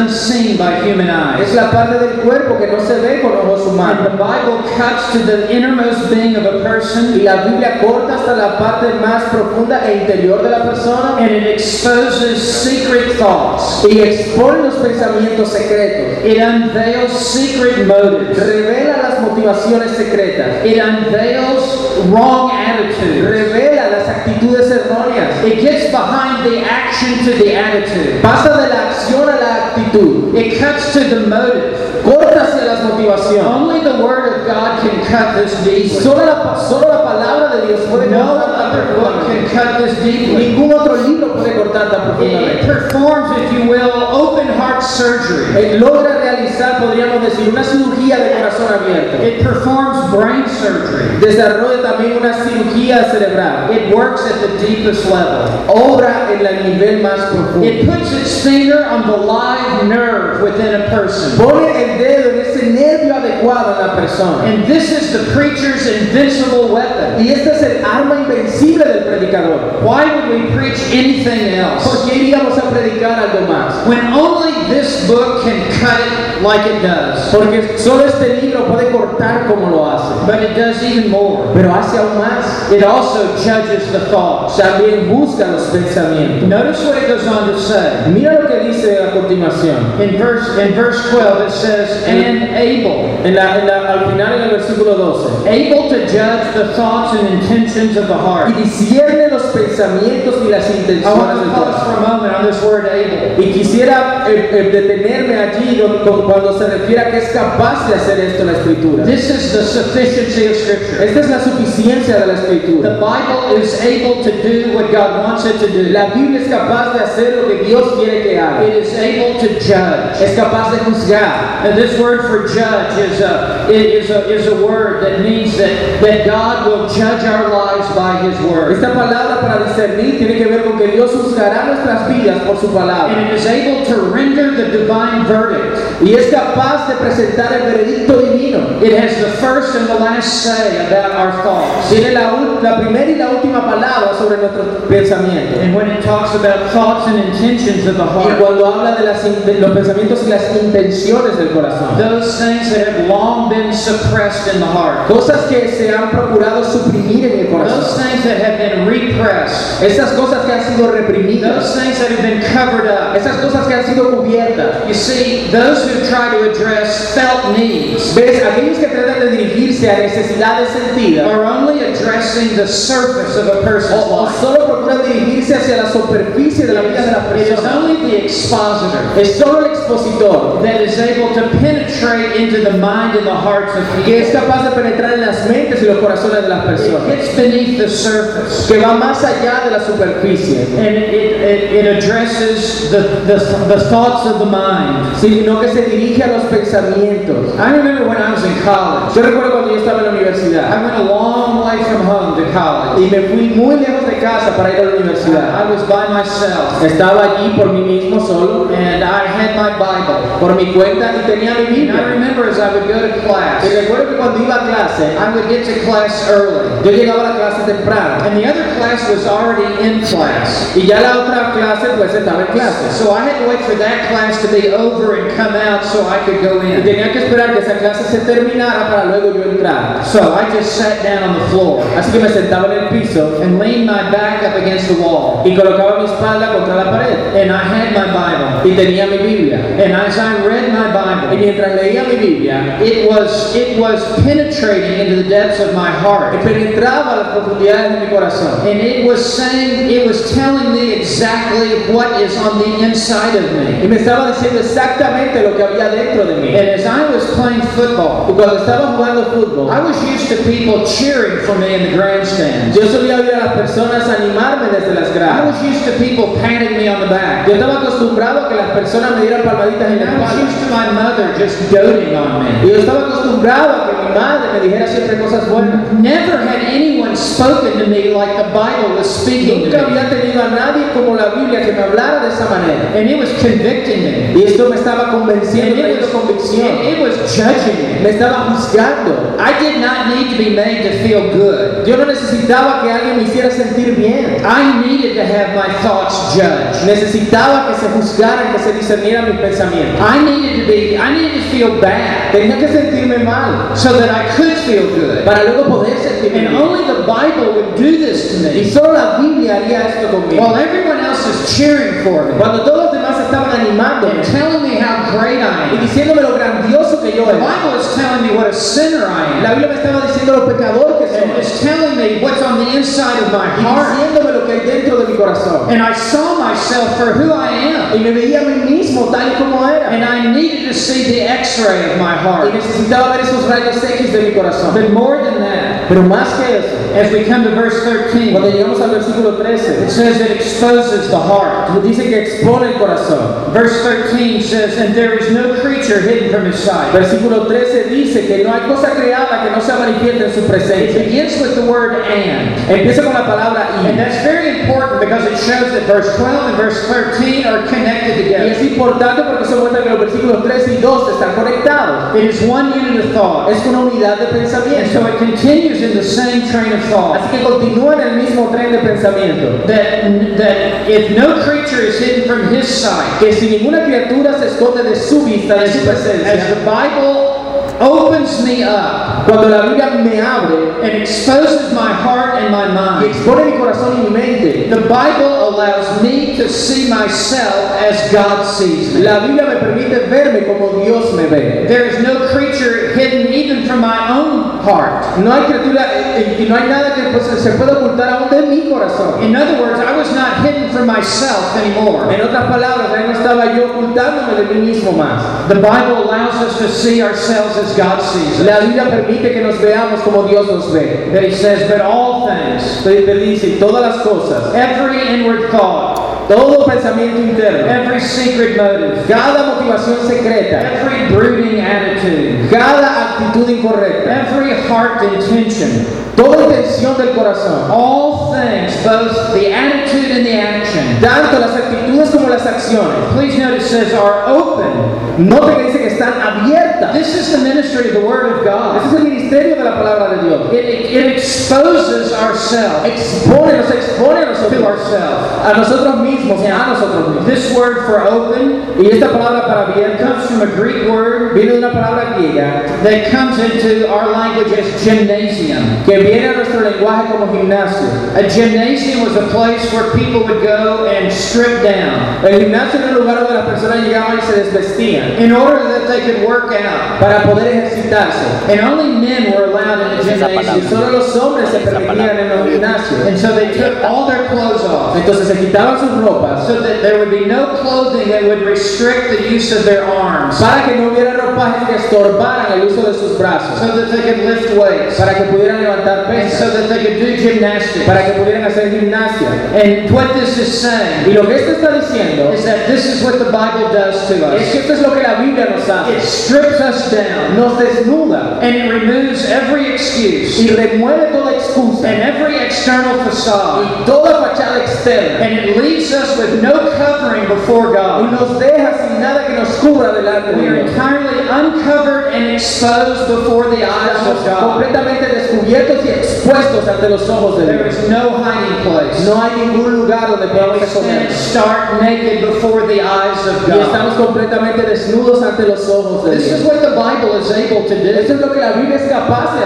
by 0.58 0.82
human 0.82 1.10
eyes. 1.10 1.50
Es 1.50 1.56
la 1.56 1.72
parte 1.72 2.00
del 2.00 2.22
cuerpo 2.22 2.58
que 2.58 2.68
no 2.68 2.80
se 2.80 3.00
ve 3.02 3.22
con 3.22 3.34
ojos 3.34 3.68
And 3.68 3.68
the 3.68 4.16
humanos. 4.16 4.18
Bible 4.18 4.64
cuts 4.78 5.12
to 5.14 5.20
the 5.20 5.52
innermost 5.52 6.10
being 6.10 6.36
of 6.36 6.46
a 6.46 6.64
person 6.64 7.20
Y 7.20 7.24
la 7.24 7.44
Biblia 7.44 7.80
corta 7.82 8.16
hasta 8.16 8.36
la 8.36 8.58
parte 8.58 8.94
más 9.02 9.24
profunda 9.24 9.82
e 9.86 9.98
interior 9.98 10.42
de 10.42 10.50
la 10.50 10.64
persona 10.64 11.18
and 11.20 11.32
it 11.32 11.48
exposes 11.48 12.40
secret 12.40 13.18
thoughts. 13.18 13.86
y 13.90 14.00
expone 14.00 14.64
los 14.64 14.76
pensamientos 14.76 15.50
secretos. 15.50 16.26
It 16.26 16.38
unveils 16.42 17.12
secret 17.12 17.86
motives. 17.86 18.38
Revela 18.38 18.98
las 19.02 19.20
motivaciones 19.22 19.92
secretas. 19.92 20.66
It 20.66 20.80
unveils 20.82 22.06
wrong 22.10 22.52
attitudes. 22.52 23.26
Revela 23.26 23.90
las 23.90 24.08
actitudes 24.08 24.72
erróneas. 24.72 25.44
It 25.46 25.60
gets 25.62 25.92
behind 25.92 26.44
the 26.44 26.64
action 26.64 27.26
to 27.26 27.32
the 27.44 27.56
attitude. 27.56 28.22
Pasa 28.22 28.62
de 28.62 28.70
la 28.70 28.90
acción 28.90 29.30
a 29.30 29.39
actitud, 29.50 30.36
exhausts 30.36 30.94
the 30.94 31.28
motive, 31.28 31.78
cortas 32.04 32.59
las. 32.84 33.28
Only 33.46 33.82
the 33.82 34.04
Word 34.04 34.42
of 34.42 34.48
God 34.48 34.82
can 34.82 35.06
cut 35.06 35.36
this 35.36 35.54
deeply. 35.64 35.90
Solo 35.90 36.26
la, 36.26 36.56
solo 36.56 36.88
la 36.88 37.04
palabra 37.04 37.56
de 37.56 37.68
Dios 37.68 37.82
puede 37.90 38.10
No 38.10 38.20
cortar 38.20 38.56
tan 38.56 38.72
other 38.72 38.96
book 38.96 39.28
can 39.28 39.46
profundamente. 39.46 39.52
cut 39.54 39.78
this 39.80 40.04
deeply. 40.04 40.56
Ningún 40.56 40.74
otro 40.74 40.96
libro 40.96 41.34
puede 41.34 41.56
cortar 41.58 41.90
tan 41.92 42.22
It, 42.22 42.32
it 42.32 42.66
performs, 42.66 43.38
if 43.38 43.52
you 43.54 43.70
will, 43.70 43.92
open 43.92 44.48
heart 44.48 44.84
surgery. 44.84 45.46
Eh, 45.56 45.80
logra 45.80 46.18
realizar, 46.20 46.80
podríamos 46.80 47.22
decir, 47.24 47.50
una 47.50 47.64
cirugía 47.64 48.18
de 48.18 48.32
corazón 48.38 48.68
abierto. 48.74 49.24
It 49.24 49.44
performs 49.44 50.12
brain 50.12 50.46
surgery. 50.48 51.20
Desarrolla 51.22 51.82
también 51.82 52.18
una 52.18 52.34
cirugía 52.34 53.10
cerebral. 53.12 53.72
It 53.72 53.94
works 53.94 54.22
at 54.26 54.40
the 54.42 54.66
deepest 54.66 55.06
level. 55.06 55.48
Obra 55.68 56.32
en 56.32 56.46
el 56.46 56.64
nivel 56.64 57.02
más 57.02 57.20
profundo. 57.32 57.66
It 57.66 57.86
puts 57.88 58.12
its 58.12 58.44
finger 58.44 58.86
on 58.86 59.08
the 59.08 59.18
live 59.18 59.86
nerve 59.88 60.42
within 60.44 60.82
a 60.82 60.90
person. 60.90 61.38
Pone 61.38 61.70
el 61.84 61.98
dedo 62.00 62.30
en 62.32 62.40
ese 62.42 62.69
adecuado 62.78 63.80
en 63.80 63.88
la 63.88 63.96
persona. 63.96 64.44
And 64.44 64.66
this 64.66 64.92
is 64.92 65.12
the 65.14 65.32
preacher's 65.34 65.88
invincible 65.88 66.70
weapon. 66.74 67.24
Y 67.26 67.30
es 67.32 67.62
el 67.62 67.84
arma 67.84 68.22
invencible 68.22 68.86
del 68.86 69.04
predicador. 69.04 69.82
Why 69.84 70.06
would 70.06 70.30
we 70.30 70.56
preach 70.56 70.80
anything 70.92 71.60
¿Por 71.62 71.78
else? 71.78 72.10
qué 72.10 72.16
iríamos 72.16 72.58
a 72.58 72.70
predicar 72.70 73.20
algo 73.20 73.48
más. 73.48 73.86
When 73.88 74.14
only 74.14 74.52
this 74.70 75.08
book 75.08 75.44
can 75.44 75.60
cut 75.80 76.00
it 76.00 76.29
like 76.44 76.66
it 76.66 76.82
does. 76.82 77.30
Porque 77.34 77.78
solo 77.78 78.06
este 78.06 78.42
libro 78.42 78.66
puede 78.66 78.92
cortar 78.92 79.48
como 79.48 79.70
lo 79.70 79.86
hace. 79.86 80.26
But 80.26 80.42
it 80.44 80.56
does 80.56 80.82
even 80.84 81.10
more. 81.12 81.44
Pero 81.54 81.74
hace 81.74 81.98
aún 81.98 82.18
más. 82.18 82.72
It 82.72 82.84
also 82.84 83.36
judges 83.38 83.92
the 83.92 84.00
thoughts. 84.12 84.58
También 84.58 85.10
busca 85.10 85.48
los 85.48 85.64
pensamientos. 85.70 86.48
Notice 86.48 86.86
what 86.86 86.98
it 86.98 87.08
goes 87.08 87.28
on 87.28 87.48
to 87.52 87.60
say. 87.60 88.10
Mira 88.14 88.40
lo 88.42 88.48
que 88.48 88.60
dice 88.60 88.98
a 89.00 89.12
continuación. 89.12 90.00
In 90.00 90.18
verse 90.18 90.58
in 90.60 90.74
verse 90.76 91.10
12 91.12 91.48
it 91.48 91.52
says, 91.52 92.04
and 92.08 92.44
able. 92.56 93.06
En 93.24 93.36
la, 93.36 93.58
en 93.60 93.68
la- 93.68 93.94
al 93.94 94.06
final 94.12 94.34
en 94.34 94.42
el 94.44 94.50
versículo 94.52 94.96
12. 94.96 95.48
Able 95.50 95.90
to 95.90 96.06
judge 96.08 96.54
the 96.54 96.74
thoughts 96.76 97.18
and 97.18 97.28
intentions 97.42 97.98
of 97.98 98.08
the 98.08 98.14
heart. 98.18 98.50
Y 98.50 98.64
discierne 98.64 99.30
los 99.30 99.44
pensamientos 99.54 100.36
y 100.46 100.50
las 100.50 100.70
I 100.70 100.74
want 100.74 100.90
intenciones 100.90 101.34
to 101.34 101.44
del 101.44 101.52
pause 101.52 101.76
corazón. 101.76 101.86
for 101.96 102.04
a 102.04 102.08
moment 102.08 102.34
on 102.36 102.46
this 102.46 102.62
word 102.64 102.86
able. 102.88 103.44
Y 103.44 103.52
quisiera 103.54 104.26
eh, 104.28 104.50
eh, 104.52 104.70
detenerme 104.72 105.38
allí 105.40 105.82
con- 106.06 106.29
cuando 106.30 106.58
se 106.60 106.68
refiere 106.68 107.02
a 107.02 107.12
que 107.12 107.18
es 107.18 107.30
capaz 107.30 107.88
de 107.88 107.96
hacer 107.96 108.20
esto 108.20 108.46
la 108.46 108.52
escritura. 108.52 109.04
This 109.04 109.30
is 109.30 109.52
the 109.52 109.64
sufficiency 109.64 110.46
of 110.48 110.56
Scripture. 110.56 111.04
Esta 111.04 111.20
es 111.22 111.30
la 111.30 111.40
suficiencia 111.40 112.20
de 112.20 112.28
la 112.28 112.36
The 112.36 112.54
escritura. 112.54 113.00
Bible 113.00 113.58
is 113.62 113.74
able 113.82 114.24
to 114.24 114.32
do 114.44 114.76
what 114.76 114.92
God 114.92 115.24
wants 115.24 115.46
it 115.46 115.60
to 115.60 115.68
do. 115.68 115.90
La 115.90 116.14
Biblia 116.14 116.42
es 116.42 116.48
capaz 116.48 116.94
de 116.94 117.00
hacer 117.00 117.36
lo 117.38 117.48
que 117.48 117.64
Dios 117.64 117.96
quiere 117.98 118.22
que 118.24 118.38
haga. 118.40 118.64
It 118.64 118.84
is 118.86 118.94
able 118.94 119.40
to 119.40 119.60
judge. 119.60 120.22
Es 120.22 120.36
capaz 120.36 120.72
de 120.72 120.78
juzgar. 120.86 121.66
And 121.66 121.76
this 121.76 122.00
word 122.00 122.22
for 122.28 122.48
judge 122.48 122.98
is 123.00 123.22
a, 123.22 123.68
it 123.70 124.04
is 124.04 124.12
a, 124.12 124.30
is 124.30 124.46
a 124.48 124.66
word 124.66 125.02
that 125.04 125.22
means 125.22 125.58
that, 125.58 126.00
that 126.02 126.28
God 126.28 126.68
will 126.68 126.88
judge 126.90 127.24
our 127.24 127.50
lives 127.50 127.90
by 127.96 128.22
His 128.22 128.40
word. 128.46 128.74
Esta 128.74 128.94
palabra 128.94 129.42
para 129.42 129.66
discernir 129.66 130.20
tiene 130.20 130.38
que 130.38 130.46
ver 130.46 130.64
con 130.64 130.78
que 130.78 130.88
Dios 130.92 131.12
juzgará 131.12 131.66
nuestras 131.66 132.08
vidas 132.08 132.44
por 132.46 132.58
su 132.58 132.68
And 132.68 132.76
palabra. 132.76 133.28
it 133.28 133.34
is 133.34 133.46
able 133.48 133.84
to 133.86 134.12
render 134.14 134.52
the 134.56 134.78
divine 134.78 135.26
verdict. 135.26 135.78
Y 136.02 136.14
es 136.20 136.28
capaz 136.32 136.88
de 136.90 136.96
presentar 136.96 137.52
el 137.54 137.62
veredicto 137.72 138.18
divino. 138.18 138.60
It 138.82 138.94
has 138.94 139.18
the 139.20 139.32
first 139.42 139.76
and 139.76 139.88
the 139.88 139.96
last 140.00 140.44
say 140.44 140.86
about 140.88 141.12
our 141.12 141.32
thoughts. 141.44 141.90
Tiene 141.90 142.14
la, 142.14 142.78
primera 142.80 143.10
y 143.12 143.16
la 143.16 143.30
última 143.30 143.62
palabra 143.66 144.14
sobre 144.18 144.38
nuestros 144.38 144.88
pensamientos. 144.88 145.60
And 145.62 145.76
when 145.76 145.90
it 145.90 146.04
talks 146.04 146.34
about 146.36 146.72
thoughts 146.72 147.08
and 147.08 147.20
intentions 147.20 147.86
of 147.88 147.98
the 147.98 148.04
Y 148.04 148.08
heart, 148.08 148.40
cuando 148.40 148.66
habla 148.66 148.96
de, 148.98 149.06
las 149.06 149.24
los 149.24 149.72
pensamientos 149.72 150.24
y 150.26 150.30
las 150.30 150.44
intenciones 150.62 151.38
del 151.38 151.50
corazón. 151.50 151.98
those 151.98 152.38
things 152.40 152.70
that 152.72 152.88
have 152.88 153.08
long 153.08 153.50
been 153.50 153.74
suppressed 153.74 154.54
in 154.54 154.60
the 154.60 154.66
heart, 154.66 155.08
Cosas 155.08 155.48
que 155.50 155.68
se 155.70 155.90
han 155.94 156.10
procurado 156.10 156.64
suprimir 156.64 157.26
en 157.26 157.40
el 157.40 157.46
those 157.48 157.52
corazón. 157.52 158.04
things 158.04 158.24
that 158.24 158.40
have 158.42 158.58
been 158.58 158.88
repressed, 158.88 159.82
Esas 159.84 160.12
cosas 160.14 160.46
que 160.46 160.54
han 160.54 160.64
sido 160.64 160.92
reprimidas. 160.92 161.56
those 161.56 161.82
things 161.84 162.00
that 162.00 162.10
have 162.12 162.22
been 162.22 162.42
covered 162.54 162.88
up. 162.88 163.16
Esas 163.16 163.38
cosas 163.38 163.68
que 163.68 163.74
han 163.74 163.86
sido 163.86 164.10
cubiertas. 164.12 164.88
You 164.88 164.94
see, 164.94 165.48
those 165.52 165.84
who 165.86 166.09
try 166.10 166.30
to 166.32 166.50
address 166.52 167.14
felt 167.14 167.58
needs 167.58 168.14
¿Ves? 168.16 168.42
Aquellos 168.44 168.78
que 168.80 168.88
tratan 168.88 169.20
de 169.20 169.30
dirigirse 169.38 169.90
a 169.90 169.98
necesidades 170.00 170.70
sentidas 170.70 171.26
are 171.28 171.46
only 171.46 171.84
addressing 171.84 172.56
the 172.56 172.68
surface 172.68 173.36
of 173.38 173.48
a 173.48 173.62
person's 173.64 174.04
o, 174.06 174.24
life. 174.26 174.36
solo 174.42 174.66
procuran 174.66 175.02
dirigirse 175.04 175.56
hacia 175.56 175.78
la 175.84 175.90
superficie 175.92 176.66
de 176.68 176.74
la 176.74 176.82
vida 176.82 177.02
de 177.06 177.12
la 177.12 177.36
It 177.36 177.48
is 177.48 177.50
persona. 177.50 177.76
only 177.78 177.96
the 178.10 178.26
expositor 178.26 179.00
Es 179.20 179.38
solo 179.38 179.60
el 179.60 179.72
expositor 179.72 180.62
that 180.64 180.82
is 180.82 180.98
able 181.00 181.34
to 181.36 181.48
penetrate 181.60 182.36
into 182.36 182.62
the 182.62 182.78
mind 182.78 183.16
and 183.18 183.26
the 183.28 183.36
hearts 183.36 183.74
of 183.76 183.84
que 184.06 184.22
es 184.22 184.30
people. 184.32 184.42
capaz 184.48 184.64
de 184.64 184.72
penetrar 184.82 185.14
en 185.14 185.22
las 185.22 185.48
mentes 185.50 185.82
y 185.82 185.86
los 185.86 185.98
corazones 186.00 186.42
de 186.44 186.50
las 186.50 186.64
It 186.64 186.68
personas. 186.68 187.08
gets 187.08 187.36
beneath 187.36 187.78
the 187.78 187.90
surface. 187.90 188.68
Que 188.68 188.80
va 188.80 188.94
más 188.98 189.24
allá 189.24 189.66
de 189.66 189.72
la 189.72 189.80
superficie. 189.86 190.64
And 190.78 190.96
it, 190.98 191.14
it, 191.14 191.72
it 191.74 191.98
addresses 191.98 192.90
the, 192.92 193.24
the, 193.26 193.38
the 193.68 193.90
thoughts 193.90 194.26
of 194.28 194.40
the 194.40 194.46
mind. 194.46 195.18
Sino 195.18 195.60
que 195.60 195.70
se 195.70 195.82
dirige 196.00 196.24
a 196.24 196.28
los 196.28 196.44
pensamientos. 196.46 197.56
I 197.60 197.72
remember 197.76 198.08
when 198.08 198.18
I 198.18 198.32
was 198.32 198.44
in 198.44 198.54
college. 198.64 199.14
Yo 199.16 199.22
recuerdo 199.24 199.52
cuando 199.52 199.70
yo 199.72 199.78
estaba 199.78 200.00
en 200.00 200.06
la 200.06 200.12
universidad 200.12 200.70
I 200.72 200.84
went 200.84 200.96
a 200.96 201.04
long 201.04 201.64
way 201.66 201.84
from 201.84 202.06
home 202.08 202.36
to 202.38 202.46
college. 202.52 203.02
y 203.06 203.10
me 203.10 203.28
fui 203.28 203.50
muy 203.56 203.76
lejos 203.76 204.06
de 204.06 204.18
casa 204.20 204.56
para 204.56 204.70
ir 204.72 204.80
a 204.80 204.84
la 204.86 204.96
universidad. 204.98 205.66
I 205.66 205.72
was 205.72 205.84
by 205.88 206.08
myself. 206.14 206.82
Estaba 206.84 207.24
allí 207.36 207.54
por 207.58 207.68
mí 207.74 207.82
mismo 207.82 208.20
solo, 208.20 208.70
And 208.74 209.04
I 209.04 209.28
had 209.28 209.56
my 209.56 209.72
Bible. 209.78 210.20
por 210.40 210.56
mi 210.56 210.74
cuenta 210.74 211.12
y 211.16 211.26
tenía 211.30 211.54
mi 211.56 211.66
And 211.66 211.70
I 211.70 211.76
Biblia. 211.76 212.04
remember 212.08 212.50
as 212.50 212.60
I 212.60 212.70
would 212.74 212.88
go 212.88 213.00
to 213.00 213.10
Y 213.10 213.22
class, 213.28 213.64
recuerdo 213.64 214.10
que 214.10 214.16
cuando 214.18 214.40
iba 214.44 214.56
a 214.56 214.60
clase, 214.68 215.18
I 215.18 215.34
would 215.36 215.48
get 215.50 215.66
to 215.66 215.86
class 215.86 216.28
early. 216.30 216.70
yo 216.84 216.92
llegaba 216.92 217.22
a 217.22 217.24
la 217.32 217.36
clase 217.36 217.64
temprano 217.66 218.24
And 218.26 218.38
the 218.38 218.46
other 218.48 218.64
class 218.78 219.08
was 219.10 219.28
already 219.28 219.66
in 219.84 220.02
class. 220.02 220.72
y 220.76 220.88
ya 220.88 221.02
la 221.02 221.20
otra 221.20 221.52
clase 221.52 221.90
pues 221.98 222.14
estaba 222.14 222.42
en 222.42 222.48
clase. 222.48 222.92
So 222.92 223.12
I 223.16 223.22
had 223.28 223.40
to 223.44 223.50
wait 223.50 223.62
for 223.62 223.76
that 223.76 224.10
class 224.10 224.42
to 224.42 224.48
be 224.48 224.70
over 224.74 225.16
and 225.16 225.32
come 225.36 225.56
out 225.56 225.84
so 225.92 226.08
I 226.10 226.20
could 226.26 226.42
go 226.42 226.62
in. 226.62 226.80
Y 226.80 226.82
tenía 226.84 227.12
que 227.12 227.20
esperar 227.26 227.54
que 227.54 227.60
esa 227.60 227.78
clase 227.78 228.04
se 228.06 228.20
terminara 228.26 228.90
para 228.90 229.06
luego 229.06 229.34
yo 229.36 229.52
entrar. 229.52 230.04
So 230.06 230.20
I 230.36 230.46
just 230.56 230.72
sat 230.78 231.04
down 231.04 231.24
on 231.30 231.40
the 231.40 231.46
floor 231.50 231.84
Así 231.98 232.12
que 232.12 232.20
me 232.20 232.30
sentaba 232.30 232.74
en 232.74 232.84
el 232.84 232.90
piso 232.90 233.40
and 233.42 233.60
leaned 233.60 233.86
my 233.86 234.10
back 234.12 234.44
up 234.44 234.56
against 234.56 234.88
the 234.88 234.96
wall. 235.02 235.42
y 235.46 235.56
colocaba 235.56 236.00
mi 236.00 236.06
espalda 236.06 236.54
contra 236.54 236.76
la 236.76 236.92
pared 236.92 237.36
And 237.36 237.52
I 237.52 237.64
had 237.64 237.94
my 237.94 238.08
Bible. 238.12 238.72
y 238.72 238.76
tenía 238.76 239.08
mi 239.08 239.18
Biblia. 239.18 239.60
And 239.84 239.94
as 239.96 240.18
I 240.18 240.36
read 240.46 240.72
my 240.74 240.90
Y 240.90 240.92
Bible, 240.92 241.38
mientras 241.38 241.76
leía 241.76 242.04
mi 242.04 242.16
Biblia, 242.16 242.78
it 242.82 243.10
was 243.10 243.56
it 243.56 243.78
was 243.80 244.02
penetrating 244.24 245.00
into 245.00 245.24
the 245.24 245.30
depths 245.30 245.60
of 245.60 245.74
my 245.74 245.90
heart. 245.90 246.34
penetraba 246.44 247.16
las 247.18 247.28
profundidades 247.30 247.94
de 247.94 248.06
mi 248.06 248.08
corazón. 248.08 248.60
And 248.66 248.80
it 248.82 249.06
was 249.08 249.20
saying, 249.24 249.90
it 249.90 250.08
was 250.08 250.32
telling 250.34 250.72
me 250.74 250.94
exactly 250.94 251.92
what 251.94 252.20
is 252.22 252.36
on 252.38 252.60
the 252.60 252.84
inside 252.84 253.36
of 253.36 253.52
me. 253.54 253.84
Y 253.84 253.88
me 253.88 253.98
estaba 253.98 254.28
diciendo 254.32 254.60
exactamente 254.60 255.42
lo 255.44 255.56
que 255.56 255.64
había 255.64 255.79
dentro 255.88 256.26
de 256.26 256.36
mí. 256.36 256.50
And 256.50 256.70
as 256.70 256.86
I 256.86 257.10
was 257.10 257.24
playing 257.36 257.62
football, 257.78 258.26
cuando 258.36 258.58
estaba 258.58 258.98
jugando 258.98 259.32
fútbol, 259.32 259.72
I 259.72 259.80
was 259.80 259.96
used 260.04 260.28
to 260.30 260.44
people 260.44 260.86
cheering 260.86 261.46
for 261.46 261.56
me 261.58 261.74
in 261.74 261.92
the 261.92 261.96
grandstands. 261.96 262.76
yo 262.76 262.86
solía 262.88 263.16
oír 263.18 263.34
a 263.36 263.46
las 263.46 263.54
personas 263.54 264.10
animarme 264.10 264.68
desde 264.70 264.99
I 265.30 265.46
was 265.46 265.62
used 265.64 265.86
to 265.86 265.92
people 265.98 266.36
patting 266.42 266.78
me 266.78 266.88
on 266.90 267.00
the 267.02 267.08
back. 267.08 267.48
Yo 267.48 267.54
estaba 267.56 267.82
acostumbrado 267.82 268.46
a 268.46 268.50
que 268.50 268.56
las 268.56 268.70
personas 268.72 269.12
me 269.16 269.22
dieran 269.22 269.44
palmaditas 269.44 269.88
en 269.92 270.00
And 270.00 270.06
la 270.06 270.12
I 270.12 270.20
was 270.20 270.32
espalda. 270.32 270.44
used 270.50 270.60
to 270.60 270.70
my 270.74 270.88
mother 270.92 271.26
just 271.38 271.72
doting 271.72 272.16
on 272.16 272.46
Y 272.46 272.66
me. 272.66 272.70
yo 272.70 272.76
estaba 272.80 273.00
acostumbrado 273.08 273.70
a 273.70 273.90
que 273.90 273.94
mi 273.98 274.10
madre 274.20 274.46
me 274.54 274.60
dijera 274.68 274.88
siempre 274.88 275.20
cosas 275.20 275.50
buenas. 275.50 275.94
Never 276.00 276.38
had 276.38 276.62
anyone 276.68 277.16
spoken 277.16 277.78
to 277.80 277.86
me 277.88 278.10
like 278.14 278.36
the 278.38 278.50
Bible 278.54 278.96
was 278.98 279.08
speaking 279.08 279.64
Nunca 279.64 279.78
to 279.80 279.88
me. 279.90 280.00
había 280.00 280.10
tenido 280.10 280.44
a 280.44 280.50
nadie 280.50 280.84
como 280.94 281.16
la 281.16 281.30
Biblia 281.36 281.62
que 281.66 281.72
me 281.74 281.82
hablara 281.84 282.22
de 282.26 282.30
esa 282.34 282.46
manera. 282.50 282.92
And 282.96 283.10
it 283.10 283.18
was 283.20 283.30
convicting 283.42 284.04
me. 284.04 284.34
Y 284.40 284.44
esto 284.46 284.70
me 284.70 284.76
estaba 284.76 285.04
And 285.10 285.12
convenciendo, 285.14 285.76
it 285.76 285.82
trayendo 285.82 286.06
was, 286.06 286.12
convicción. 286.14 286.66
it, 286.84 286.98
it 286.98 287.00
was 287.02 287.16
judging 287.36 287.78
me. 287.78 288.00
Me 288.04 288.10
estaba 288.12 288.50
juzgando. 288.52 289.36
I 289.40 289.54
did 289.60 289.80
not 289.82 290.08
need 290.14 290.32
to 290.32 290.38
be 290.38 290.50
made 290.56 290.84
to 290.84 290.92
feel 291.08 291.32
good. 291.32 291.86
Yo 291.86 291.98
no 291.98 292.06
necesitaba 292.06 292.82
que 292.84 292.92
alguien 292.92 293.18
me 293.18 293.24
hiciera 293.24 293.50
sentir 293.52 293.96
bien. 293.96 294.38
I 294.46 294.82
needed 294.86 295.16
to 295.20 295.26
have 295.26 295.56
my 295.56 295.72
thoughts 295.84 296.34
judged. 296.36 296.86
Necesitaba 296.86 297.68
que 297.68 297.76
se 297.76 297.88
juzgaran, 297.94 298.52
que 298.54 298.60
se 298.60 298.74
discernieran 298.74 299.26
mis 299.30 299.40
pensamientos. 299.40 300.00
I 300.00 300.20
needed 300.24 300.62
to 300.62 300.68
be, 300.68 300.98
I 300.98 301.12
needed 301.14 301.34
to 301.44 301.50
feel 301.50 301.80
bad 301.82 302.32
Tenía 302.32 302.58
que 302.58 302.68
sentirme 302.68 303.20
mal 303.20 303.76
so 303.76 303.94
that 304.00 304.10
I 304.10 304.30
could 304.36 304.56
feel 304.66 304.88
good. 304.96 305.26
para 305.26 305.44
luego 305.44 305.66
poder 305.66 305.98
sentirme 305.98 306.40
And 306.40 306.50
bien. 306.50 306.62
only 306.62 306.84
the 306.86 307.04
Bible 307.06 307.54
would 307.56 307.76
do 307.76 307.98
this 307.98 308.42
to 308.42 308.50
Y 308.50 308.64
me. 308.64 308.70
solo 308.72 308.94
la 308.94 309.18
Biblia 309.20 309.56
haría 309.58 309.88
esto 309.88 310.08
conmigo. 310.10 310.42
While 310.42 310.56
everyone 310.58 311.00
else 311.04 311.26
is 311.28 311.56
cheering 311.58 312.04
for 312.04 312.24
me 312.26 312.34
Cuando 312.38 312.64
todos 312.64 312.86
los 312.86 312.94
demás 312.94 313.20
estaban 313.20 313.52
animándome 313.52 314.14
and 314.20 314.24
telling 314.24 314.64
me 314.64 314.80
how 314.80 315.12
great 315.18 315.40
I 315.40 315.74
y 315.74 315.76
am. 315.76 315.82
diciéndome 315.82 316.22
lo 316.22 316.34
grandioso 316.36 316.89
que 317.12 317.18
yo 317.18 317.26
The 317.26 317.32
era. 317.34 317.46
Bible 317.46 317.80
is 317.80 317.96
telling 317.96 318.22
me 318.28 318.36
what 318.38 318.48
a 318.48 318.54
sinner 318.54 319.06
I 319.08 319.42
La 319.42 319.50
am. 319.52 319.56
Biblia 319.60 319.68
me 319.70 319.76
estaba 319.76 320.02
diciendo 320.08 320.34
lo 320.38 320.46
pecador 320.48 320.98
que 321.00 321.06
And 321.10 321.32
soy. 321.32 321.40
it's 321.42 321.60
telling 321.62 321.98
me 321.98 322.22
what's 322.22 322.42
on 322.42 322.60
the 322.64 322.78
inside 322.78 323.20
of 323.24 323.32
my 323.32 323.48
Y 323.58 323.62
heart. 323.64 323.88
diciéndome 323.98 324.32
lo 324.34 324.46
que 324.46 324.54
hay 324.54 324.60
dentro 324.66 324.98
de 324.98 325.08
mi 325.12 325.18
corazón. 325.18 325.70
And 325.70 325.82
I 325.82 325.94
saw 325.94 326.40
myself 326.40 326.98
for 326.98 327.14
who 327.14 327.34
I 327.34 327.50
am. 327.50 327.94
Y 327.96 328.00
me 328.04 328.12
veía 328.12 328.42
a 328.42 328.44
mí 328.46 328.70
mismo 328.70 329.10
tal 329.12 329.34
como 329.38 329.66
era. 329.68 329.90
And 329.90 330.04
I 330.06 330.32
needed 330.32 330.68
to 330.68 330.74
see 330.74 331.04
the 331.04 331.22
x-ray 331.28 331.92
of 331.94 331.98
my 332.00 332.14
Y 332.14 332.18
heart. 332.24 332.54
necesitaba 332.54 333.10
ver 333.18 333.22
esos 333.26 333.46
rayos 333.50 333.84
X 333.84 334.12
de 334.14 334.22
mi 334.22 334.32
corazón. 334.34 334.74
But 334.74 334.92
more 334.92 335.18
than 335.24 335.40
that, 335.40 335.88
Pero 335.90 336.04
más 336.04 336.28
que 336.38 336.58
eso, 336.58 336.76
as 336.96 337.12
we 337.12 337.24
come 337.26 337.44
to 337.44 337.50
verse 337.50 337.82
13, 337.84 338.32
cuando 338.32 338.52
llegamos 338.52 338.80
al 338.80 338.92
versículo 338.92 339.40
it 339.40 339.44
13, 339.58 339.90
says 339.90 340.22
it 340.22 340.30
exposes 340.32 341.10
the 341.10 341.18
heart. 341.18 341.70
dice 341.84 342.04
que 342.04 342.22
expone 342.22 342.68
el 342.68 342.74
corazón. 342.80 343.52
Verse 343.54 343.82
13 343.82 344.42
says, 344.42 344.78
And 344.78 344.94
there 344.94 345.18
is 345.18 345.32
no 345.32 345.60
creature 345.62 346.00
hidden 346.00 346.30
from 346.32 346.46
his 346.46 346.60
sight. 346.60 346.92
Versículo 347.00 347.48
13 347.48 347.84
dice 347.86 348.28
que 348.28 348.44
no 348.44 348.54
hay 348.54 348.62
cosa 348.68 348.92
creada 348.92 349.44
que 349.44 349.52
no 349.52 349.62
sea 349.62 349.78
manifiesta 349.80 350.26
en 350.26 350.34
su 350.34 350.40
It 350.42 350.48
presencia. 350.48 351.00
begins 351.04 351.40
with 351.42 351.56
the 351.56 351.62
word 351.62 351.96
and. 352.06 352.58
Empieza 352.70 353.04
con 353.04 353.14
la 353.14 353.26
palabra 353.26 353.70
And 353.80 353.88
y. 353.88 353.98
that's 353.98 354.22
very 354.24 354.62
important 354.62 355.00
because 355.00 355.26
it 355.26 355.38
shows 355.40 355.72
that 355.72 355.84
verse 355.88 356.16
12 356.18 356.50
and 356.50 356.58
verse 356.58 356.88
13 356.88 357.46
are 357.46 357.64
connected 357.68 358.18
Y 358.18 358.22
es 358.50 358.58
together. 358.58 358.72
importante 358.72 359.24
porque 359.24 359.44
eso 359.46 359.58
muestra 359.62 359.84
que 359.84 359.90
los 359.90 360.00
versículos 360.00 360.44
13 360.44 360.74
y 360.74 360.78
2 360.82 361.10
están 361.14 361.34
conectados. 361.36 362.16
It 362.16 362.30
is 362.30 362.42
one 362.44 362.72
unit 362.74 363.06
of 363.06 363.14
thought. 363.14 363.50
Es 363.50 363.66
una 363.66 363.80
unidad 363.80 364.18
de 364.18 364.26
And 364.26 364.48
so 364.50 364.60
pensamiento. 364.62 365.08
it 365.08 365.18
continues 365.20 365.82
in 365.82 365.94
the 365.98 366.04
same 366.04 366.42
train 366.52 366.74
of 366.74 366.84
thought. 366.90 367.18
Así 367.22 367.38
que 367.38 367.44
continúa 367.44 367.94
en 367.96 368.02
el 368.02 368.16
mismo 368.18 368.50
tren 368.52 368.72
de 368.72 368.80
pensamiento. 368.80 369.66
That, 369.68 370.38
that 370.38 370.90
if 370.90 371.18
no 371.18 371.42
creature 371.44 371.82
is 371.82 371.98
hidden 372.00 372.28
from 372.28 372.54
his 372.54 372.68
sight, 372.68 373.20
Que 373.20 373.32
si 373.34 373.50
ninguna 373.50 373.86
criatura 373.86 374.38
se 374.38 374.48
esconde 374.48 374.84
de 374.84 374.96
su 374.96 375.24
vista, 375.26 375.56
de 375.56 375.68
su 375.72 375.80
as 375.80 375.86
presencia, 375.86 376.56
the 376.56 376.66
Bible 376.80 377.76
opens 377.82 378.42
me 378.46 378.64
up 378.64 379.26
cuando 379.28 379.50
la 379.50 379.68
Biblia 379.68 380.02
me 380.02 380.22
abre 380.22 380.82
and 380.82 381.02
exposes 381.02 381.74
my 381.74 381.92
heart 381.92 382.36
and 382.36 382.52
my 382.52 382.68
y 382.70 382.74
mind, 382.74 383.06
expone 383.06 383.52
mi 383.52 383.58
corazón 383.58 384.00
y 384.00 384.04
mi 384.04 384.10
mente, 384.10 384.70
the 384.70 384.88
Bible 384.88 385.50
allows 385.50 386.02
me 386.02 386.38
to 386.38 386.48
see 386.48 386.90
myself 386.90 387.76
as 387.84 388.12
God 388.14 388.46
sees 388.46 388.94
me. 388.94 389.02
la 389.02 389.20
Biblia 389.20 389.44
me 389.44 389.56
permite 389.60 390.08
verme 390.08 390.46
como 390.46 390.84
Dios 390.84 391.14
me 391.16 391.26
ve. 391.28 391.68
There 391.68 391.84
is 391.84 392.02
no 392.02 392.30
creature 392.30 392.94
hidden 392.96 393.34
even 393.34 393.68
from 393.68 393.82
my 393.82 394.10
own 394.10 394.64
heart. 394.64 395.20
No 395.20 395.32
hay 395.32 395.52
criatura 395.52 395.99
y 396.40 396.46
no 396.48 396.56
hay 396.56 396.68
nada 396.68 396.94
que 396.94 397.02
pues, 397.12 397.24
se 397.24 397.52
pueda 397.52 397.74
ocultar 397.74 398.10
aún 398.10 398.30
de 398.30 398.42
mi 398.44 398.70
corazón. 398.70 399.24
In 399.24 399.36
other 399.36 399.60
words, 399.60 399.80
I 399.80 399.96
was 399.96 400.14
not 400.14 400.46
hidden 400.46 400.70
from 400.70 400.88
myself 400.88 401.56
anymore. 401.56 402.14
En 402.14 402.22
otras 402.22 402.46
palabras, 402.46 402.92
ya 402.92 403.08
no 403.08 403.14
estaba 403.14 403.54
yo 403.56 403.66
ocultándome 403.66 404.36
de 404.36 404.56
mí 404.56 404.72
mismo 404.72 404.92
más. 404.92 405.48
The 405.48 405.56
Bible 405.56 406.04
allows 406.04 406.36
us 406.42 406.58
to 406.60 406.68
see 406.68 407.02
ourselves 407.02 407.58
as 407.58 407.76
God 407.76 408.02
sees 408.02 408.40
us. 408.40 408.46
La 408.46 408.60
Biblia 408.60 408.90
permite 408.90 409.34
que 409.34 409.42
nos 409.42 409.60
veamos 409.60 410.02
como 410.02 410.24
Dios 410.24 410.48
nos 410.48 410.72
ve. 410.74 411.10
That 411.14 411.24
He 411.24 411.32
says, 411.32 411.70
but 411.70 411.82
all 411.82 412.28
things, 412.28 412.84
te 412.84 413.14
dice, 413.16 413.60
todas 413.60 413.82
las 413.82 414.04
cosas, 414.04 414.54
every 414.56 415.02
inward 415.14 415.52
thought, 415.52 415.99
todo 416.30 416.64
pensamiento 416.66 417.20
interno, 417.24 417.68
every 417.68 418.00
secret 418.00 418.56
motive, 418.56 419.04
cada 419.08 419.56
motivación 419.56 419.98
secreta, 420.08 420.62
every 420.62 421.08
brooding 421.16 421.60
attitude, 421.60 422.48
cada 422.52 423.16
actitud 423.18 423.50
incorrecta, 423.50 424.28
every 424.28 424.54
heart 424.70 425.02
intention, 425.04 425.88
toda 426.16 426.44
intención 426.44 426.96
del 426.98 427.16
corazón, 427.16 427.72
all 427.72 428.32
things, 428.32 428.78
both 428.86 429.34
the 429.34 429.52
attitude 429.52 430.12
and 430.12 430.26
the 430.26 430.40
action. 430.40 431.02
tanto 431.02 431.40
las 431.40 431.56
actitudes 431.56 432.12
como 432.12 432.30
las 432.30 432.46
acciones, 432.46 433.12
Please 433.14 433.36
note 433.40 433.56
it 433.56 433.64
says 433.64 433.92
are 433.96 434.24
open. 434.28 435.28
note 435.28 435.56
que 435.58 435.64
dice 435.64 435.80
que 435.80 435.88
están 435.88 436.14
abiertas. 436.22 436.94
This 436.94 437.16
is 437.16 437.32
the 437.32 437.40
ministry 437.40 437.88
of 437.90 437.94
the 437.96 438.02
Word 438.06 438.32
of 438.38 438.46
God. 438.46 438.86
es 438.86 438.94
el 438.94 439.04
ministerio 439.04 439.56
de 439.56 439.59
la 439.70 439.76
palabra 439.76 440.16
de 440.16 440.28
Dios. 440.28 440.54
It, 440.54 440.66
it, 440.66 441.14
exposes 441.14 442.14
ourselves 442.14 442.86
Expone, 442.86 443.58
nos 443.58 443.72
expone 443.72 444.18
a 444.24 444.30
to 444.50 444.66
ourselves. 444.66 445.46
a 445.46 445.54
nosotros 445.58 445.96
mismos, 446.02 446.42
a 446.42 446.68
nosotros 446.74 447.16
mismos. 447.16 447.26
This 447.26 447.54
word 447.56 447.86
for 447.86 448.02
open 448.08 448.66
Y 448.80 448.88
esta 448.92 449.10
palabra 449.10 449.46
para 449.46 449.68
abierta 449.68 449.98
comes 450.00 450.28
from 450.28 450.42
a 450.42 450.56
Greek 450.56 450.90
word 450.90 451.34
viene 451.34 451.52
de 451.52 451.58
una 451.58 451.72
palabra 451.72 452.16
griega 452.16 452.66
that 452.84 453.12
comes 453.12 453.38
into 453.40 453.88
our 453.92 454.10
language 454.10 454.52
as 454.54 454.82
gymnasium. 454.84 455.84
que 455.86 456.00
viene 456.00 456.30
a 456.30 456.34
nuestro 456.34 456.62
lenguaje 456.62 457.12
como 457.12 457.32
gimnasio. 457.32 457.88
A 458.16 458.24
gymnasium 458.30 459.04
was 459.04 459.16
a 459.16 459.28
place 459.28 459.72
where 459.74 459.92
people 459.94 460.24
would 460.24 460.42
go 460.42 460.86
and 460.88 461.12
strip 461.12 461.62
down 461.62 462.26
El 462.26 462.40
gimnasio 462.40 462.80
era 462.80 462.90
un 462.90 462.96
lugar 462.96 463.20
donde 463.20 463.34
las 463.34 463.46
personas 463.46 463.84
llegaban 463.84 464.18
y 464.18 464.22
se 464.22 464.44
desvestían 464.44 465.20
in 465.20 465.32
order 465.32 465.68
that 465.68 465.88
they 465.88 466.02
could 466.02 466.28
work 466.28 466.52
out. 466.54 467.00
para 467.00 467.24
poder 467.24 467.52
ejercitarse. 467.52 468.50
And 468.50 468.62
only 468.62 468.90
men 468.90 469.32
were 469.32 469.46
allowed 469.46 469.69
in 469.74 470.20
the 470.20 470.28
Y 470.30 470.44
gymnasium. 470.44 470.70
solo 470.70 470.92
los 470.92 471.16
hombres 471.16 471.50
se 471.50 471.60
permitían 471.60 472.18
en 472.20 472.30
los 472.30 472.48
gimnasios. 472.48 473.06
And 473.08 473.18
so 473.18 473.36
they 473.36 473.54
took 473.54 473.84
all 473.84 474.08
their 474.08 474.28
clothes 474.30 474.64
off 474.66 474.96
Entonces 474.96 475.28
se 475.28 475.36
quitaban 475.36 475.80
sus 475.80 475.92
ropas 476.04 476.48
so 476.48 476.62
that 476.62 476.82
there 476.82 476.98
would 477.00 477.12
be 477.12 477.26
no 477.26 477.56
clothing 477.62 478.10
that 478.10 478.24
would 478.24 478.42
restrict 478.44 479.10
the 479.18 479.30
use 479.30 479.52
of 479.52 479.64
their 479.66 479.84
arms 479.86 480.40
para 480.40 480.66
que 480.66 480.76
no 480.76 480.90
hubiera 480.92 481.14
ropajes 481.14 481.68
que 481.70 481.76
estorbaran 481.76 482.54
el 482.54 482.68
uso 482.68 482.82
de 482.84 482.94
sus 482.94 483.18
brazos, 483.18 483.60
so 483.60 483.68
that 483.76 483.92
they 483.92 484.02
could 484.02 484.26
lift 484.26 484.54
weights 484.58 484.98
para 484.98 485.14
que 485.16 485.24
pudieran 485.26 485.62
levantar 485.62 486.06
and 486.10 486.30
so 486.32 486.46
pesas, 486.50 486.54
that 486.54 486.70
they 486.70 486.84
could 486.86 487.00
do 487.00 487.18
gymnastics. 487.18 487.86
para 487.86 488.06
que 488.06 488.12
pudieran 488.14 488.44
hacer 488.46 488.70
gimnasia. 488.72 489.30
And 489.54 489.92
what 489.92 490.14
this 490.14 490.38
is 490.38 490.50
Y 490.64 490.70
saying 490.70 491.16
lo 491.16 491.28
que 491.28 491.36
esto 491.36 491.52
está 491.54 491.72
diciendo 491.74 492.34
is 492.34 492.44
that 492.46 492.68
this 492.68 492.86
is 492.86 493.04
what 493.04 493.18
the 493.20 493.26
Bible 493.32 493.70
does 493.74 494.08
to 494.08 494.16
es 494.16 494.42
us. 494.48 494.52
que 494.52 494.60
esto 494.60 494.74
es 494.74 494.82
lo 494.82 494.94
que 494.94 495.02
la 495.04 495.16
Biblia 495.22 495.46
nos 495.50 495.64
It 495.68 495.72
hace. 495.72 496.02
strips 496.08 496.60
us 496.62 496.92
down 496.92 497.36
Nos 497.36 497.58
desnuda 497.60 498.40
and 498.42 498.56
it 498.56 498.70
removes 498.72 499.26
every 499.30 499.59
excuse 499.66 500.40
y 500.42 500.48
remueve 500.48 501.08
toda 501.12 501.34
excusa 501.34 501.88
and 501.90 502.02
every 502.04 502.38
external 502.38 502.96
facade. 503.06 503.64
y 503.82 503.86
toda 503.86 504.22
fachada 504.22 504.60
externa 504.62 505.26
And 505.26 505.34
it 505.50 505.58
leaves 505.58 505.94
us 505.94 506.18
with 506.18 506.42
no 506.42 506.54
covering 506.78 507.28
before 507.28 507.72
God. 507.74 508.04
y 508.04 508.12
nos 508.12 508.40
deja 508.40 508.74
sin 508.78 509.02
nada 509.02 509.26
que 509.28 509.34
nos 509.36 509.50
cubra 509.62 509.92
delante 509.94 510.34
We 510.36 510.42
de 510.42 510.48
are 510.50 510.60
entirely 510.68 511.20
uncovered 511.30 512.14
and 512.14 512.32
exposed 512.32 513.08
before 513.08 513.50
the 513.50 513.64
eyes 513.64 514.08
of 514.08 514.26
God. 514.26 514.40
completamente 514.62 515.06
descubiertos 515.08 515.86
y 515.86 515.90
expuestos 515.90 516.68
ante 516.68 516.90
los 516.90 517.08
ojos 517.10 517.38
de 517.40 517.46
There 517.46 517.64
Dios. 517.64 517.76
is 517.78 517.90
no 517.90 518.10
hiding 518.24 518.64
place. 518.64 519.06
No 519.06 519.22
hay 519.22 519.32
ningún 519.48 519.76
lugar 519.78 520.10
donde 520.10 520.28
podamos 520.28 520.58
We 520.60 520.66
escondernos. 520.66 521.14
stark 521.14 521.82
naked 521.82 522.22
before 522.22 522.68
the 522.68 522.82
eyes 522.82 523.20
of 523.28 523.48
Y 523.48 523.52
God. 523.52 523.62
estamos 523.62 523.94
completamente 523.96 524.62
desnudos 524.64 525.22
ante 525.24 525.44
los 525.48 525.68
ojos 525.70 526.06
de 526.06 526.18
This 526.18 526.32
is 526.32 526.44
what 526.46 526.62
the 526.62 526.72
Bible 526.76 527.18
is 527.20 527.32
able 527.32 527.64
to 527.68 527.76
do. 527.76 527.90
Eso 528.00 528.14
es 528.14 528.20
lo 528.22 528.32
que 528.34 528.40
la 528.40 528.52
Biblia 528.54 528.76
es 528.78 528.90
capaz 528.92 529.36
de 529.36 529.46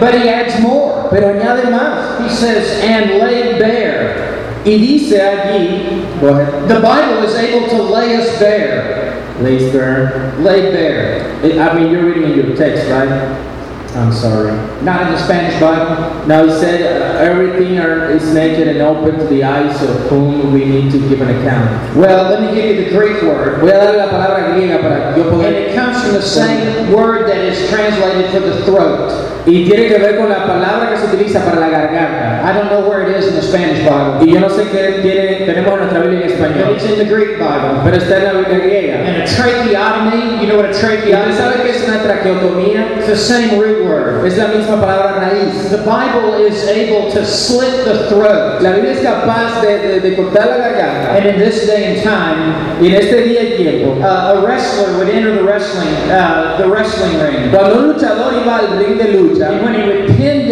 But 0.00 0.14
he 0.14 0.28
adds 0.28 0.60
more. 0.60 1.08
Pero 1.10 1.28
añade 1.28 1.64
más. 1.70 2.20
He 2.22 2.34
says, 2.34 2.82
and 2.82 3.18
laid 3.18 3.58
bare. 3.58 4.34
Y 4.64 4.78
dice 4.78 5.20
allí, 5.20 6.20
go 6.20 6.28
ahead. 6.28 6.68
The 6.68 6.80
Bible 6.80 7.22
is 7.24 7.34
able 7.34 7.68
to 7.68 7.82
lay 7.82 8.16
us 8.16 8.38
bare. 8.38 9.22
Lays 9.40 9.72
bare. 9.72 10.32
Lay 10.38 10.72
bare. 10.72 11.60
I 11.60 11.74
mean, 11.74 11.92
you're 11.92 12.06
reading 12.06 12.30
in 12.30 12.34
your 12.34 12.56
text, 12.56 12.88
right? 12.88 13.53
I'm 13.96 14.12
sorry. 14.12 14.50
Not 14.82 15.06
in 15.06 15.12
the 15.12 15.18
Spanish 15.18 15.60
Bible. 15.60 16.26
Now 16.26 16.44
he 16.44 16.50
said 16.50 16.82
uh, 16.82 17.18
everything 17.20 17.78
are, 17.78 18.10
is 18.10 18.34
naked 18.34 18.66
and 18.66 18.80
open 18.82 19.18
to 19.18 19.24
the 19.26 19.44
eyes 19.44 19.80
of 19.82 20.10
whom 20.10 20.52
we 20.52 20.64
need 20.64 20.90
to 20.90 20.98
give 21.08 21.20
an 21.20 21.30
account. 21.30 21.96
Well, 21.96 22.30
let 22.30 22.42
me 22.42 22.54
give 22.54 22.76
you 22.76 22.84
the 22.84 22.90
Greek 22.90 23.22
word. 23.22 23.60
Voy 23.60 23.68
a 23.68 23.74
darle 23.74 23.98
la 23.98 24.10
palabra 24.10 24.50
griega 24.50 24.80
para 24.80 25.16
yo 25.16 25.40
And 25.40 25.54
it 25.54 25.76
comes 25.76 26.02
from 26.02 26.12
the 26.14 26.22
same 26.22 26.92
word 26.92 27.28
that 27.28 27.38
is 27.38 27.68
translated 27.70 28.30
for 28.32 28.40
the 28.40 28.64
throat. 28.64 29.30
Y 29.46 29.66
tiene 29.68 29.88
que 29.88 29.98
ver 29.98 30.16
con 30.16 30.28
la 30.30 30.46
palabra 30.46 30.90
que 30.90 30.96
se 30.96 31.06
utiliza 31.06 31.44
para 31.44 31.60
la 31.60 31.68
garganta. 31.68 32.42
I 32.44 32.52
don't 32.52 32.70
know 32.70 32.88
where 32.88 33.02
it 33.02 33.14
is 33.14 33.28
in 33.28 33.34
the 33.34 33.42
Spanish 33.42 33.84
Bible, 33.84 34.26
Y 34.26 34.32
yo 34.32 34.40
no 34.40 34.48
sé 34.48 34.64
qué 34.70 35.00
tiene, 35.02 35.44
tenemos 35.44 35.74
en 35.74 35.78
nuestra 35.80 36.00
Biblia 36.00 36.26
en 36.26 36.38
but 36.38 36.72
it's 36.72 36.84
in 36.84 36.98
the 36.98 37.04
Greek 37.04 37.38
Bible. 37.38 37.80
pero 37.84 37.96
está 37.96 38.16
en 38.18 38.24
la 38.24 38.32
Biblia 38.40 38.58
griega. 38.58 38.94
And 39.04 39.22
a 39.22 39.26
tracheotomy, 39.26 40.40
you 40.40 40.46
know 40.48 40.56
what 40.56 40.64
a 40.64 40.70
¿Y 40.70 40.74
usted 40.74 40.80
tracheotomy 40.80 41.62
qué 41.62 41.70
is? 41.70 41.76
es 41.76 41.88
una 41.88 42.02
traqueotomía? 42.02 42.86
It's 42.96 43.06
the 43.06 43.16
same 43.16 43.60
root 43.60 43.83
word. 43.84 44.24
Es 44.26 44.36
la 44.38 44.48
misma 44.48 44.80
palabra 44.80 45.20
raíz. 45.20 45.70
The 45.70 45.78
Bible 45.78 46.46
is 46.46 46.66
able 46.68 47.10
to 47.12 47.24
slit 47.24 47.84
the 47.84 48.08
throat. 48.08 48.60
La 48.62 48.72
Biblia 48.72 48.92
es 48.92 49.00
capaz 49.00 49.60
de, 49.62 49.78
de- 49.78 50.00
de 50.00 50.16
cortar 50.16 50.46
la 50.46 50.56
garganta. 50.58 51.16
And 51.16 51.26
in 51.26 51.38
this 51.38 51.66
day 51.66 51.94
and 51.94 52.02
time, 52.02 52.54
Y 52.80 52.88
en 52.88 52.94
este 52.94 53.22
día 53.22 53.42
y 53.42 53.56
tiempo, 53.56 54.00
uh, 54.00 54.34
a 54.34 54.42
wrestler 54.44 54.96
would 54.98 55.08
enter 55.08 55.32
the 55.34 55.42
wrestling, 55.44 55.94
uh, 56.10 56.56
the 56.58 56.66
wrestling 56.68 57.18
ring. 57.20 57.50
cuando 57.52 57.78
un 57.78 57.92
luchador 57.92 58.32
iba 58.34 58.58
al 58.58 58.78
ring 58.78 58.98
de 58.98 59.12
lucha, 59.12 59.48
And 59.50 59.62
when 59.64 59.74
he 59.74 59.86
would 59.86 60.06
pin 60.16 60.43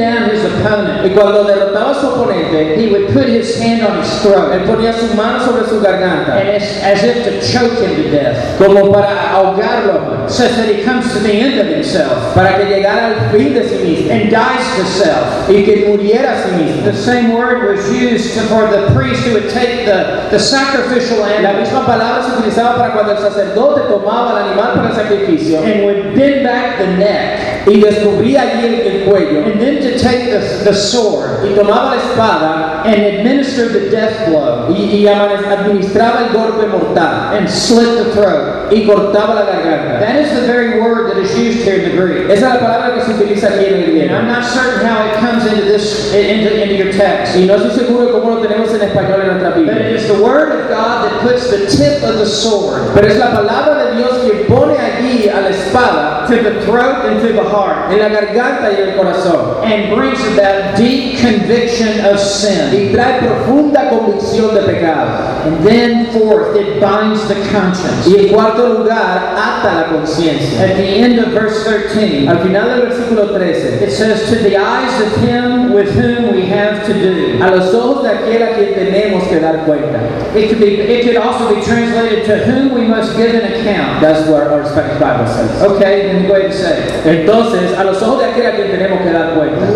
opponent, 0.60 1.04
y 1.06 1.10
cuando 1.10 1.44
derrotaba 1.44 1.90
a 1.90 1.94
su 1.94 2.06
oponente, 2.08 2.76
he 2.76 2.90
would 2.90 3.12
put 3.12 3.26
his 3.28 3.58
hand 3.60 3.82
on 3.82 4.00
his 4.02 4.10
throat, 4.22 4.52
él 4.52 4.64
ponía 4.64 4.92
su 4.92 5.14
mano 5.14 5.44
sobre 5.44 5.64
su 5.68 5.76
and 5.76 5.84
garganta, 5.86 6.36
as, 6.56 6.62
as 6.82 7.02
if 7.04 7.24
to 7.24 7.40
choke 7.40 7.78
him 7.80 7.96
to 8.02 8.10
death, 8.10 8.58
como 8.58 8.92
para 8.92 9.30
ahogarlo, 9.32 10.28
such 10.28 10.52
that 10.56 10.68
he 10.68 10.82
comes 10.84 11.12
to 11.12 11.18
the 11.20 11.32
end 11.32 11.58
of 11.60 11.66
himself. 11.66 12.34
Para 12.34 12.56
que 12.58 12.64
llegara 12.66 13.06
al 13.08 13.30
fin 13.30 13.54
de 13.54 13.62
sí 13.68 13.76
mismo. 13.82 14.10
And 14.12 14.30
dies 14.30 14.76
to 14.76 14.84
self. 14.84 15.48
y 15.48 15.64
que 15.64 15.86
muriera 15.88 16.32
a 16.32 16.42
sí 16.42 16.50
mismo. 16.56 16.84
The 16.84 16.94
same 16.96 17.32
word 17.32 17.64
was 17.68 17.90
used 17.90 18.38
for 18.48 18.68
the 18.68 18.92
priest 18.94 19.22
who 19.24 19.32
would 19.34 19.50
take 19.50 19.84
the, 19.84 20.28
the 20.30 20.38
sacrificial 20.38 21.18
La 21.20 21.26
animal. 21.36 21.60
misma 21.60 21.84
palabra 21.86 22.22
se 22.22 22.38
utilizaba 22.38 22.76
para 22.76 22.92
cuando 22.94 23.12
el 23.12 23.18
sacerdote 23.18 23.82
tomaba 23.88 24.32
el 24.40 24.48
animal 24.48 24.74
para 24.74 24.88
el 24.88 24.94
sacrificio. 24.94 25.62
And 25.62 25.84
would 25.84 26.14
bend 26.14 26.44
back 26.44 26.78
the 26.78 26.86
neck, 26.96 27.51
y 27.66 27.80
descubría 27.80 28.42
allí 28.42 28.66
el, 28.66 28.74
el 28.80 29.04
cuello 29.04 29.44
and 29.44 29.60
then 29.60 29.80
to 29.80 29.98
take 29.98 30.30
the, 30.30 30.38
the 30.64 30.74
sword 30.74 31.44
y 31.44 31.54
tomaba 31.54 31.94
la 31.94 32.00
espada 32.02 32.82
and 32.84 33.00
administer 33.02 33.68
the 33.68 33.88
death 33.90 34.28
blow 34.28 34.68
y, 34.70 35.04
y 35.04 35.06
administraba 35.06 36.26
el 36.26 36.32
golpe 36.32 36.66
mortal 36.66 37.36
and 37.36 37.48
slit 37.48 37.86
the 37.98 38.12
throat. 38.12 38.72
y 38.72 38.86
cortaba 38.86 39.34
la 39.34 39.42
garganta. 39.44 40.00
That 40.00 40.16
is 40.16 40.32
the 40.34 40.46
very 40.46 40.80
word 40.80 41.10
that 41.10 41.18
is 41.18 41.36
used 41.38 41.62
here 41.62 41.76
in 41.82 41.90
the 41.90 41.96
Greek. 41.96 42.30
Esa 42.30 42.46
es 42.46 42.54
la 42.54 42.58
palabra 42.58 42.94
que 42.94 43.02
se 43.02 43.12
utiliza 43.12 43.48
aquí 43.48 43.66
en 43.66 43.74
el 43.74 43.82
And 43.82 44.10
I'm 44.10 44.24
griego. 44.24 44.26
not 44.32 44.44
certain 44.44 44.86
how 44.86 45.04
it 45.06 45.14
comes 45.20 45.44
into 45.46 45.64
this 45.64 46.12
into, 46.14 46.50
into 46.62 46.74
your 46.74 46.90
text. 46.92 47.36
Y 47.36 47.44
no 47.44 47.56
estoy 47.56 47.84
seguro 47.84 48.10
cómo 48.12 48.30
lo 48.36 48.40
tenemos 48.40 48.72
en 48.74 48.80
español 48.80 49.20
en 49.20 49.26
nuestra 49.28 49.50
But 49.50 49.58
it 49.58 49.66
Biblia. 49.66 49.88
is 49.96 50.06
the 50.08 50.22
word 50.22 50.52
of 50.52 50.68
God 50.70 51.04
that 51.04 51.20
puts 51.20 51.50
the 51.50 51.66
tip 51.66 52.02
of 52.02 52.16
the 52.18 52.26
sword 52.26 52.80
Pero 52.94 53.06
es 53.08 53.18
la 53.18 53.30
palabra 53.30 53.84
de 53.90 53.96
Dios 53.98 54.10
quien 54.24 54.46
pone 54.48 54.76
allí 54.78 55.28
a 55.28 55.40
la 55.42 55.50
espada 55.50 56.21
to 56.28 56.36
to 56.36 56.42
the 56.42 56.64
throat 56.66 57.04
and 57.06 57.20
to 57.20 57.32
the 57.32 57.44
heart, 57.44 57.90
en 57.92 57.98
la 57.98 58.08
garganta 58.08 58.70
y 58.72 58.80
el 58.80 58.96
corazón. 58.96 59.62
and 59.64 59.94
brings 59.94 60.20
about 60.32 60.76
deep 60.76 61.18
conviction 61.18 62.04
of 62.04 62.18
sin. 62.18 62.72
Y 62.72 62.92
trae 62.92 63.20
profunda 63.20 63.88
convicción 63.90 64.54
de 64.54 64.62
pecado. 64.62 65.42
And 65.44 65.64
then, 65.66 66.12
fourth, 66.12 66.56
it 66.56 66.80
binds 66.80 67.26
the 67.28 67.34
conscience. 67.50 68.06
Y 68.06 68.26
en 68.28 68.34
cuarto 68.34 68.78
lugar, 68.78 69.34
ata 69.36 69.74
la 69.74 69.84
conciencia. 69.98 70.60
At 70.60 70.76
the 70.76 70.84
end 70.84 71.18
of 71.18 71.32
verse 71.32 71.64
13, 71.64 72.28
Al 72.28 72.38
final 72.38 72.68
del 72.68 72.86
versículo 72.88 73.32
13, 73.32 73.82
it 73.82 73.90
says, 73.90 74.28
To 74.30 74.36
the 74.36 74.56
eyes 74.56 75.00
of 75.00 75.16
him 75.22 75.72
with 75.72 75.90
whom 75.90 76.32
we 76.32 76.46
have 76.46 76.86
to 76.86 76.92
do. 76.94 77.38
a 77.42 77.50
los 77.50 77.74
ojos 77.74 78.02
de 78.04 78.10
aquel 78.10 78.42
a 78.42 78.54
quien 78.54 78.74
tenemos 78.74 79.28
que 79.28 79.40
dar 79.40 79.64
cuenta. 79.64 80.00
It 80.36 80.48
could 80.48 80.60
be. 80.60 80.76
It 80.80 81.04
could 81.04 81.16
also 81.16 81.54
be 81.54 81.60
translated 81.62 82.24
to 82.26 82.38
whom 82.44 82.72
we 82.72 82.86
must 82.86 83.16
give 83.16 83.34
an 83.34 83.52
account. 83.52 84.00
That's 84.00 84.28
what 84.28 84.46
our 84.46 84.64
Spanish 84.64 84.98
Bible 85.00 85.26
says. 85.26 85.62
Okay, 85.62 86.11
Entonces, 87.04 87.78
a 87.78 87.84
los 87.84 88.02
ojos 88.02 88.20
de 88.20 88.26
aquel 88.26 88.46
a 88.46 88.52
quien 88.52 88.70
tenemos 88.70 89.00
que 89.02 89.10
dar 89.10 89.34
cuenta. 89.34 89.66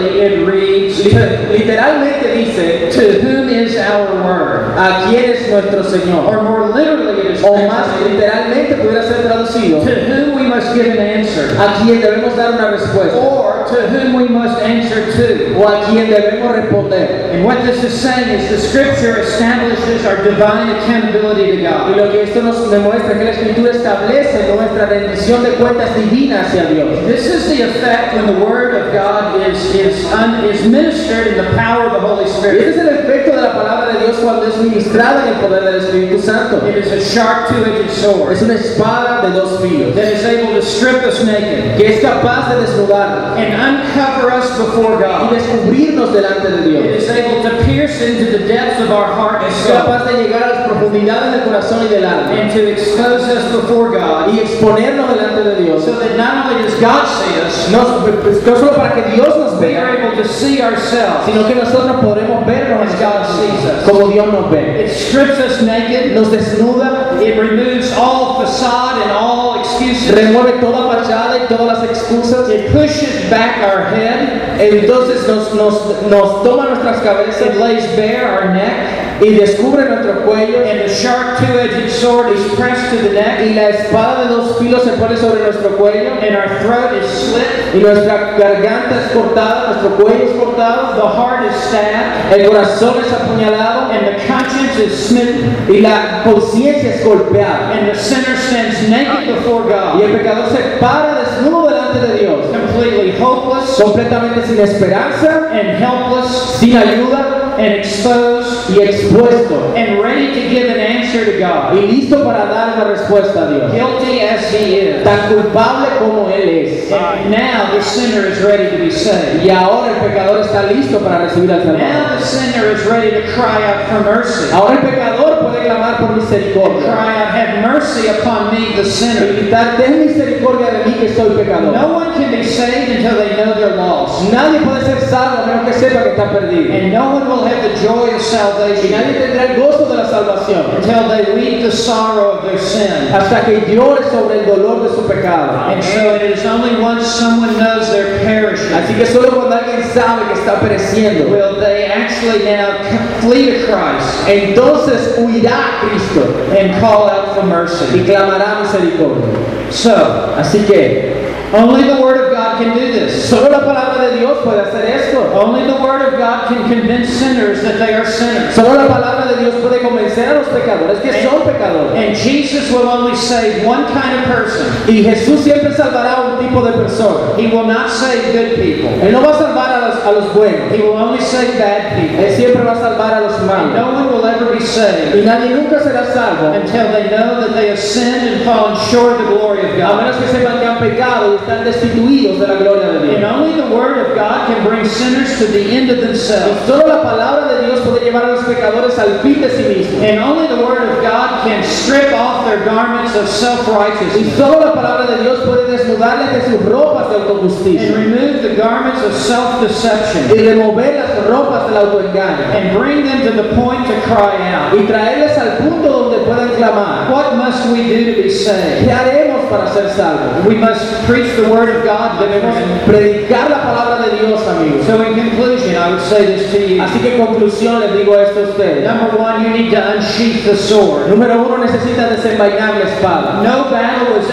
Literally, 0.00 0.20
it 0.20 0.46
reads, 0.46 1.04
Liter- 1.04 1.38
Literalmente 1.50 2.34
dice, 2.34 2.90
"To 2.92 3.20
whom 3.22 3.48
is 3.48 3.76
our 3.76 4.22
word?" 4.24 4.72
¿a 4.76 5.04
quién 5.08 5.30
es 5.30 5.48
nuestro 5.50 5.82
Señor? 5.82 6.26
Or 6.26 6.42
more 6.42 6.68
literally, 6.74 7.20
it 7.28 7.36
is 7.36 7.44
O 7.44 7.56
más 7.56 7.86
literalmente 8.02 8.76
pudiera 8.76 9.02
ser 9.02 9.22
traducido, 9.22 9.80
"To 9.80 9.90
whom 9.90 10.34
we 10.36 10.42
must 10.48 10.74
give 10.74 10.90
an 10.90 10.98
answer," 10.98 11.50
a 11.58 11.82
quien 11.82 12.00
debemos 12.00 12.36
dar 12.36 12.52
una 12.54 12.70
respuesta. 12.70 13.16
or 13.18 13.64
"To 13.68 13.76
whom 13.92 14.14
we 14.14 14.28
must 14.28 14.60
answer 14.62 15.00
to." 15.16 15.54
O 15.60 15.68
a 15.68 15.84
quien 15.86 16.08
debemos 16.10 16.52
responder. 16.54 17.30
And 17.32 17.44
what 17.44 17.58
this 17.64 17.82
is 17.84 17.92
saying 17.92 18.28
is 18.30 18.48
the 18.48 18.58
Scripture 18.58 19.20
establishes 19.20 20.06
our 20.06 20.16
divine 20.24 20.70
accountability 20.70 21.52
to 21.52 21.62
Y 21.62 21.68
God. 21.68 21.96
lo 21.96 22.10
que 22.10 22.22
esto 22.22 22.42
nos 22.42 22.70
demuestra 22.70 23.18
que 23.18 23.24
la 23.24 23.30
Escritura 23.30 23.70
establece 23.72 24.54
nuestra 24.54 24.86
rendición 24.86 25.42
de 25.44 25.50
cuentas 25.50 25.94
divina 25.96 26.40
hacia 26.42 26.64
Dios. 26.64 26.88
This 27.06 27.26
is 27.26 27.48
the 27.48 27.62
effect 27.62 28.14
when 28.14 28.26
the 28.26 28.44
Word 28.44 28.74
of 28.74 28.92
God 28.92 29.40
is 29.48 29.58
is 29.90 30.04
un, 30.12 30.44
is 30.44 30.64
ministered 30.66 31.26
in 31.28 31.36
the 31.44 31.50
power 31.56 31.86
of 31.86 31.92
the 31.92 32.00
Holy 32.00 32.24
Y 32.24 32.26
este 32.28 32.38
Spirit. 32.38 32.68
es 32.68 32.76
el 32.78 32.88
efecto 32.88 33.36
de 33.36 33.42
la 33.42 33.52
palabra 33.52 33.92
de 33.92 33.98
Dios 34.06 34.16
cuando 34.22 34.46
es 34.46 34.56
ministrada 34.58 35.22
en 35.26 35.34
el 35.34 35.40
poder 35.40 35.64
del 35.64 35.76
Espíritu 35.82 36.20
Santo. 36.22 36.66
It 36.66 36.76
is 36.76 36.92
a 36.92 37.00
sharp 37.00 37.48
two-edged 37.48 37.90
sword 37.90 38.32
Es 38.32 38.42
una 38.42 38.54
espada 38.54 39.22
de 39.22 39.30
dos 39.38 39.60
filos 39.60 39.94
that 39.94 40.12
is 40.12 40.24
able 40.24 40.54
to 40.54 40.62
strip 40.62 41.02
us 41.04 41.24
naked 41.24 41.76
que 41.76 41.94
es 41.96 42.00
capaz 42.00 42.48
de 42.54 42.60
desnudarnos 42.62 43.36
and 43.38 43.54
uncover 43.54 44.30
us 44.32 44.48
before 44.58 44.96
y 44.96 45.02
God. 45.02 45.30
descubrirnos 45.32 46.12
delante 46.12 46.48
de 46.50 46.58
It 46.58 46.82
Dios. 46.82 47.02
is 47.04 47.10
able 47.10 47.42
to 47.42 47.64
pierce 47.64 48.00
into 48.00 48.30
the 48.38 48.46
depths 48.46 48.80
of 48.80 48.90
our 48.90 49.06
heart 49.12 49.42
and 49.42 49.50
Es 49.52 49.56
soul 49.66 49.76
capaz 49.76 50.04
de 50.06 50.22
llegar 50.22 50.42
a 50.44 50.48
las 50.54 50.68
profundidades 50.68 51.32
del 51.32 51.42
corazón 51.44 51.84
y 51.84 51.88
del 51.88 52.04
alma 52.04 52.30
and 52.32 52.50
to 52.52 52.68
expose 52.70 53.22
us 53.28 53.44
before 53.52 53.90
God 53.90 54.32
y 54.32 54.38
exponernos 54.40 55.08
delante 55.14 55.42
de 55.42 55.64
Dios. 55.64 55.84
so 55.84 55.98
that 55.98 56.16
not 56.16 56.46
only 56.46 56.62
does 56.62 56.74
God 56.80 57.06
see 57.06 57.40
us, 57.40 57.68
No, 57.70 58.04
pues, 58.22 58.44
no 58.46 58.56
solo 58.56 58.72
para 58.74 58.94
que 58.94 59.02
Dios 59.14 59.28
nos 59.36 59.60
we 59.60 59.76
are 59.80 59.98
able 59.98 60.16
to 60.22 60.28
see 60.28 60.60
ourselves. 60.62 61.24
sino 61.26 61.46
que 61.46 61.54
nosotros 61.54 62.00
podremos 62.02 62.44
vernos 62.46 62.80
As 62.86 62.94
God 63.00 63.24
sees 63.26 63.64
us. 63.64 63.84
como 63.84 64.08
Dios 64.08 64.26
nos 64.32 64.50
ve. 64.50 64.84
It 64.84 64.90
strips 64.90 65.38
us 65.38 65.62
naked. 65.62 66.14
Nos 66.14 66.28
desnuda, 66.30 67.20
It 67.20 67.38
removes 67.38 67.92
all 67.92 68.40
facade 68.44 69.02
and 69.02 69.10
all 69.12 69.49
excuses. 69.72 70.14
remueve 70.14 70.52
toda 70.60 70.92
fachada 70.96 71.36
y 71.38 71.46
todas 71.48 71.78
las 71.78 71.84
excusas. 71.90 72.48
It 72.50 72.72
pushes 72.72 73.28
back 73.30 73.58
our 73.62 73.86
head. 73.94 74.60
Entonces 74.60 75.26
nos, 75.26 75.54
nos, 75.54 76.02
nos 76.08 76.42
toma 76.42 76.66
nuestras 76.66 76.98
It 76.98 77.04
cabezas 77.04 77.56
lays 77.56 77.84
bare 77.96 78.24
our 78.24 78.52
neck. 78.54 78.98
y 79.22 79.34
descubre 79.34 79.84
nuestro 79.86 80.22
cuello 80.24 80.60
And 80.64 80.80
the 80.80 80.88
sharp 80.88 81.36
two-edged 81.38 81.90
sword 81.90 82.30
is 82.34 82.42
pressed 82.54 82.88
to 82.90 82.96
the 82.96 83.12
neck. 83.12 83.40
y 83.40 83.54
la 83.54 83.68
espada 83.68 84.24
de 84.24 84.28
dos 84.34 84.58
filos 84.58 84.82
se 84.82 84.92
pone 84.92 85.14
sobre 85.16 85.42
nuestro 85.42 85.76
cuello 85.76 86.12
And 86.22 86.34
our 86.36 86.48
throat 86.62 86.92
is 87.02 87.06
slit. 87.10 87.74
y 87.74 87.78
nuestra 87.78 88.32
garganta 88.38 88.96
es 89.06 89.12
cortada, 89.12 89.68
nuestro 89.72 89.90
cuello 90.02 90.24
es 90.24 90.30
cortado, 90.38 90.94
The 90.94 91.08
heart 91.16 91.44
is 91.50 91.54
stabbed. 91.68 92.32
el 92.40 92.48
corazón 92.48 92.94
es 93.04 93.12
apuñalado 93.12 93.90
And 93.92 94.06
the 94.06 94.26
conscience 94.26 94.78
is 94.78 94.92
smitten. 95.08 95.54
y 95.68 95.80
la 95.80 96.22
conciencia 96.24 96.94
es 96.94 97.04
golpeada. 97.04 97.72
And 97.72 97.88
the 97.90 97.94
sinner 97.94 98.36
stands 98.36 98.88
naked 98.88 99.34
before 99.34 99.59
Y 99.66 99.72
God. 99.72 100.00
el 100.02 100.12
pecador 100.18 100.48
se 100.50 100.78
para 100.80 101.20
desnudo 101.20 101.68
delante 101.68 102.06
de 102.06 102.18
Dios, 102.18 102.46
Completely 102.46 103.20
hopeless 103.20 103.80
completamente 103.80 104.46
sin 104.46 104.60
esperanza, 104.60 105.50
and 105.52 105.82
helpless 105.82 106.56
sin 106.58 106.76
ayuda 106.76 107.56
and 107.58 107.74
exposed 107.74 108.70
y 108.70 108.80
expuesto 108.82 109.74
and 109.76 110.00
ready 110.00 110.28
to 110.32 110.48
give 110.48 110.70
an 110.70 110.80
answer 110.80 111.24
to 111.24 111.38
God. 111.38 111.74
y 111.76 111.86
listo 111.86 112.24
para 112.24 112.46
dar 112.46 112.74
una 112.76 112.84
respuesta 112.84 113.42
a 113.42 113.50
Dios. 113.50 113.72
Guilty 113.72 114.20
as 114.20 114.52
he 114.52 114.78
is. 114.78 115.04
Tan 115.04 115.28
culpable 115.34 115.88
como 115.98 116.28
Él 116.30 116.48
es. 116.48 116.90
And 116.92 117.30
now 117.30 117.70
the 117.72 117.82
sinner 117.82 118.26
is 118.26 118.40
ready 118.42 118.70
to 118.70 118.78
be 118.82 118.90
saved. 118.90 119.44
Y 119.44 119.50
ahora 119.50 119.92
el 119.92 120.08
pecador 120.08 120.40
está 120.40 120.62
listo 120.64 120.98
para 121.00 121.18
recibir 121.18 121.50
al 121.52 121.62
Salvador. 121.62 121.80
Now 121.80 122.18
the 122.18 122.24
sinner 122.24 122.70
is 122.70 122.84
ready 122.86 123.10
to 123.10 123.32
cry 123.34 123.62
out 123.64 123.88
for 123.88 124.00
mercy. 124.04 124.50
Ahora 124.52 124.74
el 124.80 124.88
pecador 124.88 125.29
clamar 125.70 125.98
por 125.98 126.16
misericordia 126.16 126.82
Cry 126.82 127.22
out, 127.22 127.30
have 127.30 127.62
mercy 127.62 128.08
upon 128.08 128.52
me, 128.52 128.74
the 128.76 128.84
sinner. 128.84 129.32
gritar, 129.34 129.76
ten 129.76 130.06
misericordia 130.06 130.70
de 130.70 130.84
mí 130.84 130.92
que 130.98 131.14
soy 131.14 131.30
pecador. 131.36 131.72
No 131.72 131.94
one 131.94 132.12
can 132.14 132.30
be 132.30 132.42
saved 132.44 132.90
until 132.96 133.16
they 133.16 133.36
know 133.36 133.54
they're 133.54 133.76
lost. 133.76 134.30
Nadie 134.32 134.60
puede 134.60 134.84
ser 134.84 135.00
salvo 135.08 135.42
a 135.42 135.46
menos 135.46 135.64
que 135.66 135.72
sepa 135.74 136.02
que 136.02 136.10
está 136.10 136.30
perdido. 136.30 136.72
And 136.74 136.92
no 136.92 137.14
one 137.14 137.28
will 137.28 137.44
have 137.44 137.62
the 137.62 137.74
joy 137.80 138.08
of 138.14 138.20
Y 138.20 138.20
salvation 138.20 138.90
nadie 138.90 139.14
tendrá 139.14 139.44
el 139.44 139.60
gozo 139.60 139.86
de 139.88 139.96
la 139.96 140.08
salvación 140.08 140.64
until 140.76 141.08
they 141.08 141.34
weep 141.34 141.62
the 141.62 141.70
sorrow 141.72 142.38
of 142.38 142.44
their 142.44 142.58
sin. 142.58 143.12
hasta 143.12 143.44
que 143.44 143.74
llore 143.74 144.02
sobre 144.10 144.40
el 144.40 144.46
dolor 144.46 144.82
de 144.82 144.94
su 144.94 145.06
pecado. 145.06 145.70
And 145.70 145.82
so 145.82 146.14
it 146.16 146.22
is 146.22 146.44
only 146.44 146.80
once 146.80 147.06
someone 147.06 147.56
knows 147.58 147.90
they're 147.90 148.18
perishing 148.20 148.39
Así 148.74 148.94
que 148.94 149.06
solo 149.06 149.30
cuando 149.30 149.56
alguien 149.56 149.82
sabe 149.92 150.26
que 150.26 150.34
está 150.34 150.60
pereciendo, 150.60 151.30
will 151.30 151.60
they 151.60 151.86
actually 151.86 152.44
now 152.44 152.78
flee 153.20 153.50
to 153.50 153.66
Christ 153.66 154.28
entonces 154.28 155.18
huirá 155.18 155.50
a 155.50 155.88
Cristo 155.88 156.22
and 156.56 156.80
call 156.80 157.08
out 157.08 157.34
for 157.34 157.44
y 157.44 157.46
mercy. 157.46 158.04
clamará 158.04 158.60
misericordia. 158.62 159.24
So, 159.70 160.34
Así 160.38 160.64
que 160.66 161.32
only 161.52 161.84
the 161.84 162.00
Word 162.00 162.20
of 162.20 162.29
God 162.40 162.56
can 162.58 162.72
do 162.74 162.90
this. 162.92 163.28
solo 163.28 163.50
la 163.50 163.60
palabra 163.60 164.08
de 164.08 164.18
Dios 164.18 164.38
puede 164.42 164.60
hacer 164.62 164.84
esto. 164.88 165.20
Only 165.34 165.66
the 165.66 165.76
Word 165.82 166.00
of 166.02 166.18
God 166.18 166.48
can 166.48 166.68
convince 166.68 167.08
sinners 167.10 167.60
that 167.62 167.76
they 167.78 167.92
are 167.92 168.06
sinners. 168.06 168.54
Solo 168.54 168.74
la 168.76 168.88
palabra 168.88 169.26
de 169.28 169.36
Dios 169.44 169.54
puede 169.60 169.80
convencer 169.82 170.28
a 170.28 170.34
los 170.40 170.48
pecadores 170.48 171.00
que 171.00 171.12
son 171.22 171.42
pecadores. 171.44 171.92
And 171.94 172.16
Jesus 172.16 172.70
will 172.72 172.88
only 172.88 173.14
save 173.14 173.66
one 173.66 173.84
kind 173.92 174.20
of 174.20 174.24
person. 174.24 174.66
Y 174.88 175.02
Jesús 175.04 175.40
siempre 175.44 175.70
salvará 175.74 176.16
a 176.16 176.20
un 176.32 176.38
tipo 176.38 176.62
de 176.64 176.72
persona. 176.72 177.36
He 177.36 177.48
will 177.48 177.66
not 177.66 177.90
save 177.90 178.32
good 178.32 178.56
people. 178.56 178.88
Él 179.04 179.12
no 179.12 179.20
va 179.20 179.30
a 179.30 179.38
salvar 179.38 179.70
a 179.72 179.88
los, 179.88 180.04
a 180.04 180.12
los 180.12 180.34
buenos. 180.34 180.72
He 180.72 180.80
will 180.80 180.96
only 180.96 181.20
save 181.20 181.58
bad 181.58 181.94
people. 182.00 182.24
Él 182.24 182.36
siempre 182.36 182.62
va 182.64 182.72
a 182.72 182.80
salvar 182.80 183.14
a 183.14 183.20
los 183.20 183.34
And 183.40 183.46
malos. 183.46 183.74
no 183.76 183.92
one 183.92 184.12
will 184.12 184.26
ever 184.26 184.52
be 184.52 184.60
saved 184.64 185.14
Y 185.14 185.24
nadie 185.24 185.50
nunca 185.50 185.78
será 185.80 186.06
salvo 186.12 186.52
until 186.54 186.90
they 186.92 187.08
know 187.10 187.40
that 187.40 187.52
they 187.54 187.68
have 187.68 187.78
sinned 187.78 188.26
and 188.26 188.42
fallen 188.44 188.76
short 188.90 189.20
of 189.20 189.28
the 189.28 189.34
glory 189.36 189.60
of 189.60 189.74
a 189.74 189.78
God. 189.78 189.96
menos 190.02 190.16
que 190.16 190.28
sepan 190.28 190.58
que 190.58 190.66
han 190.66 190.78
pecado 190.78 191.32
y 191.32 191.36
están 191.36 191.64
destituidos 191.64 192.29
de 192.38 192.46
la 192.46 192.54
gloria 192.54 192.92
de 192.92 193.16
And 193.16 193.24
only 193.24 193.60
the 193.60 193.74
Word 193.74 193.98
of 193.98 194.14
God 194.14 194.46
can 194.46 194.64
bring 194.64 194.84
sinners 194.84 195.38
to 195.38 195.46
the 195.46 195.76
end 195.76 195.90
of 195.90 196.00
themselves. 196.00 196.62
Y 196.62 196.66
solo 196.66 196.86
la 196.86 197.02
palabra 197.02 197.48
de 197.48 197.66
Dios 197.66 197.80
puede 197.80 198.04
llevar 198.04 198.24
a 198.24 198.36
los 198.36 198.44
pecadores 198.44 198.98
al 198.98 199.20
fin 199.20 199.40
de 199.40 199.50
sí 199.50 199.64
mismos. 199.64 200.02
And 200.02 200.18
only 200.20 200.46
the 200.46 200.62
Word 200.62 200.82
of 200.88 201.02
God 201.02 201.42
can 201.44 201.64
strip 201.64 202.12
off 202.12 202.44
their 202.46 202.64
garments 202.64 203.16
of 203.16 203.28
self-righteousness 203.28 204.16
Y 204.16 204.30
solo 204.36 204.60
la 204.60 204.74
palabra 204.74 205.06
de 205.06 205.22
Dios 205.22 205.40
puede 205.40 205.70
desnudarles 205.70 206.32
de 206.32 206.50
sus 206.50 206.64
ropas 206.66 207.10
de 207.10 207.20
and 207.20 207.94
remove 207.94 208.42
the 208.42 208.54
garments 208.56 209.02
of 209.02 209.12
self-deception 209.14 210.30
y 210.30 210.42
remover 210.42 210.94
las 210.94 211.26
ropas 211.26 211.68
del 211.68 211.76
autoengaño 211.78 212.54
and 212.54 212.76
bring 212.76 213.04
them 213.04 213.22
to 213.22 213.30
the 213.32 213.54
point 213.54 213.86
to 213.86 213.94
cry 214.02 214.36
out. 214.52 214.74
y 214.74 214.86
traerles 214.86 215.36
al 215.38 215.58
punto 215.58 215.88
donde 215.88 216.18
puedan 216.18 216.48
clamar. 216.56 217.10
What 217.10 217.36
must 217.36 217.66
we 217.70 217.84
do 217.84 218.12
to 218.12 218.22
be 218.22 218.30
saved? 218.30 218.84
¿Qué 218.84 218.92
haremos 218.92 219.29
para 219.50 219.66
ser 219.74 219.90
salvos? 219.90 220.46
We 220.46 220.54
must 220.54 220.86
preach 221.06 221.34
the 221.36 221.50
Word 221.50 221.68
of 221.68 221.84
God 221.84 222.20
Debemos 222.20 222.54
predicar 222.86 223.50
la 223.50 223.62
palabra 223.62 224.06
de 224.06 224.18
Dios, 224.18 224.46
amigos. 224.46 224.86
So 224.86 225.02
in 225.02 225.14
conclusion, 225.14 225.74
I 225.74 225.90
would 225.90 226.02
say 226.02 226.26
this 226.26 226.52
to 226.52 226.58
you. 226.66 226.82
Así 226.82 227.00
que 227.00 227.16
en 227.16 227.26
conclusión 227.26 227.80
les 227.80 227.92
digo 227.94 228.16
esto 228.16 228.40
a 228.40 228.48
ustedes. 228.50 228.84
Number 228.84 229.16
one, 229.18 229.42
you 229.42 229.50
need 229.50 229.70
to 229.70 229.96
unsheath 229.96 230.44
the 230.44 230.56
sword. 230.56 231.08
Número 231.08 231.44
uno, 231.44 231.58
necesita 231.58 232.08
desenvainar 232.08 232.74
la 232.74 232.84
espada. 232.84 233.42
No 233.42 233.70
battle 233.70 234.16
was 234.16 234.30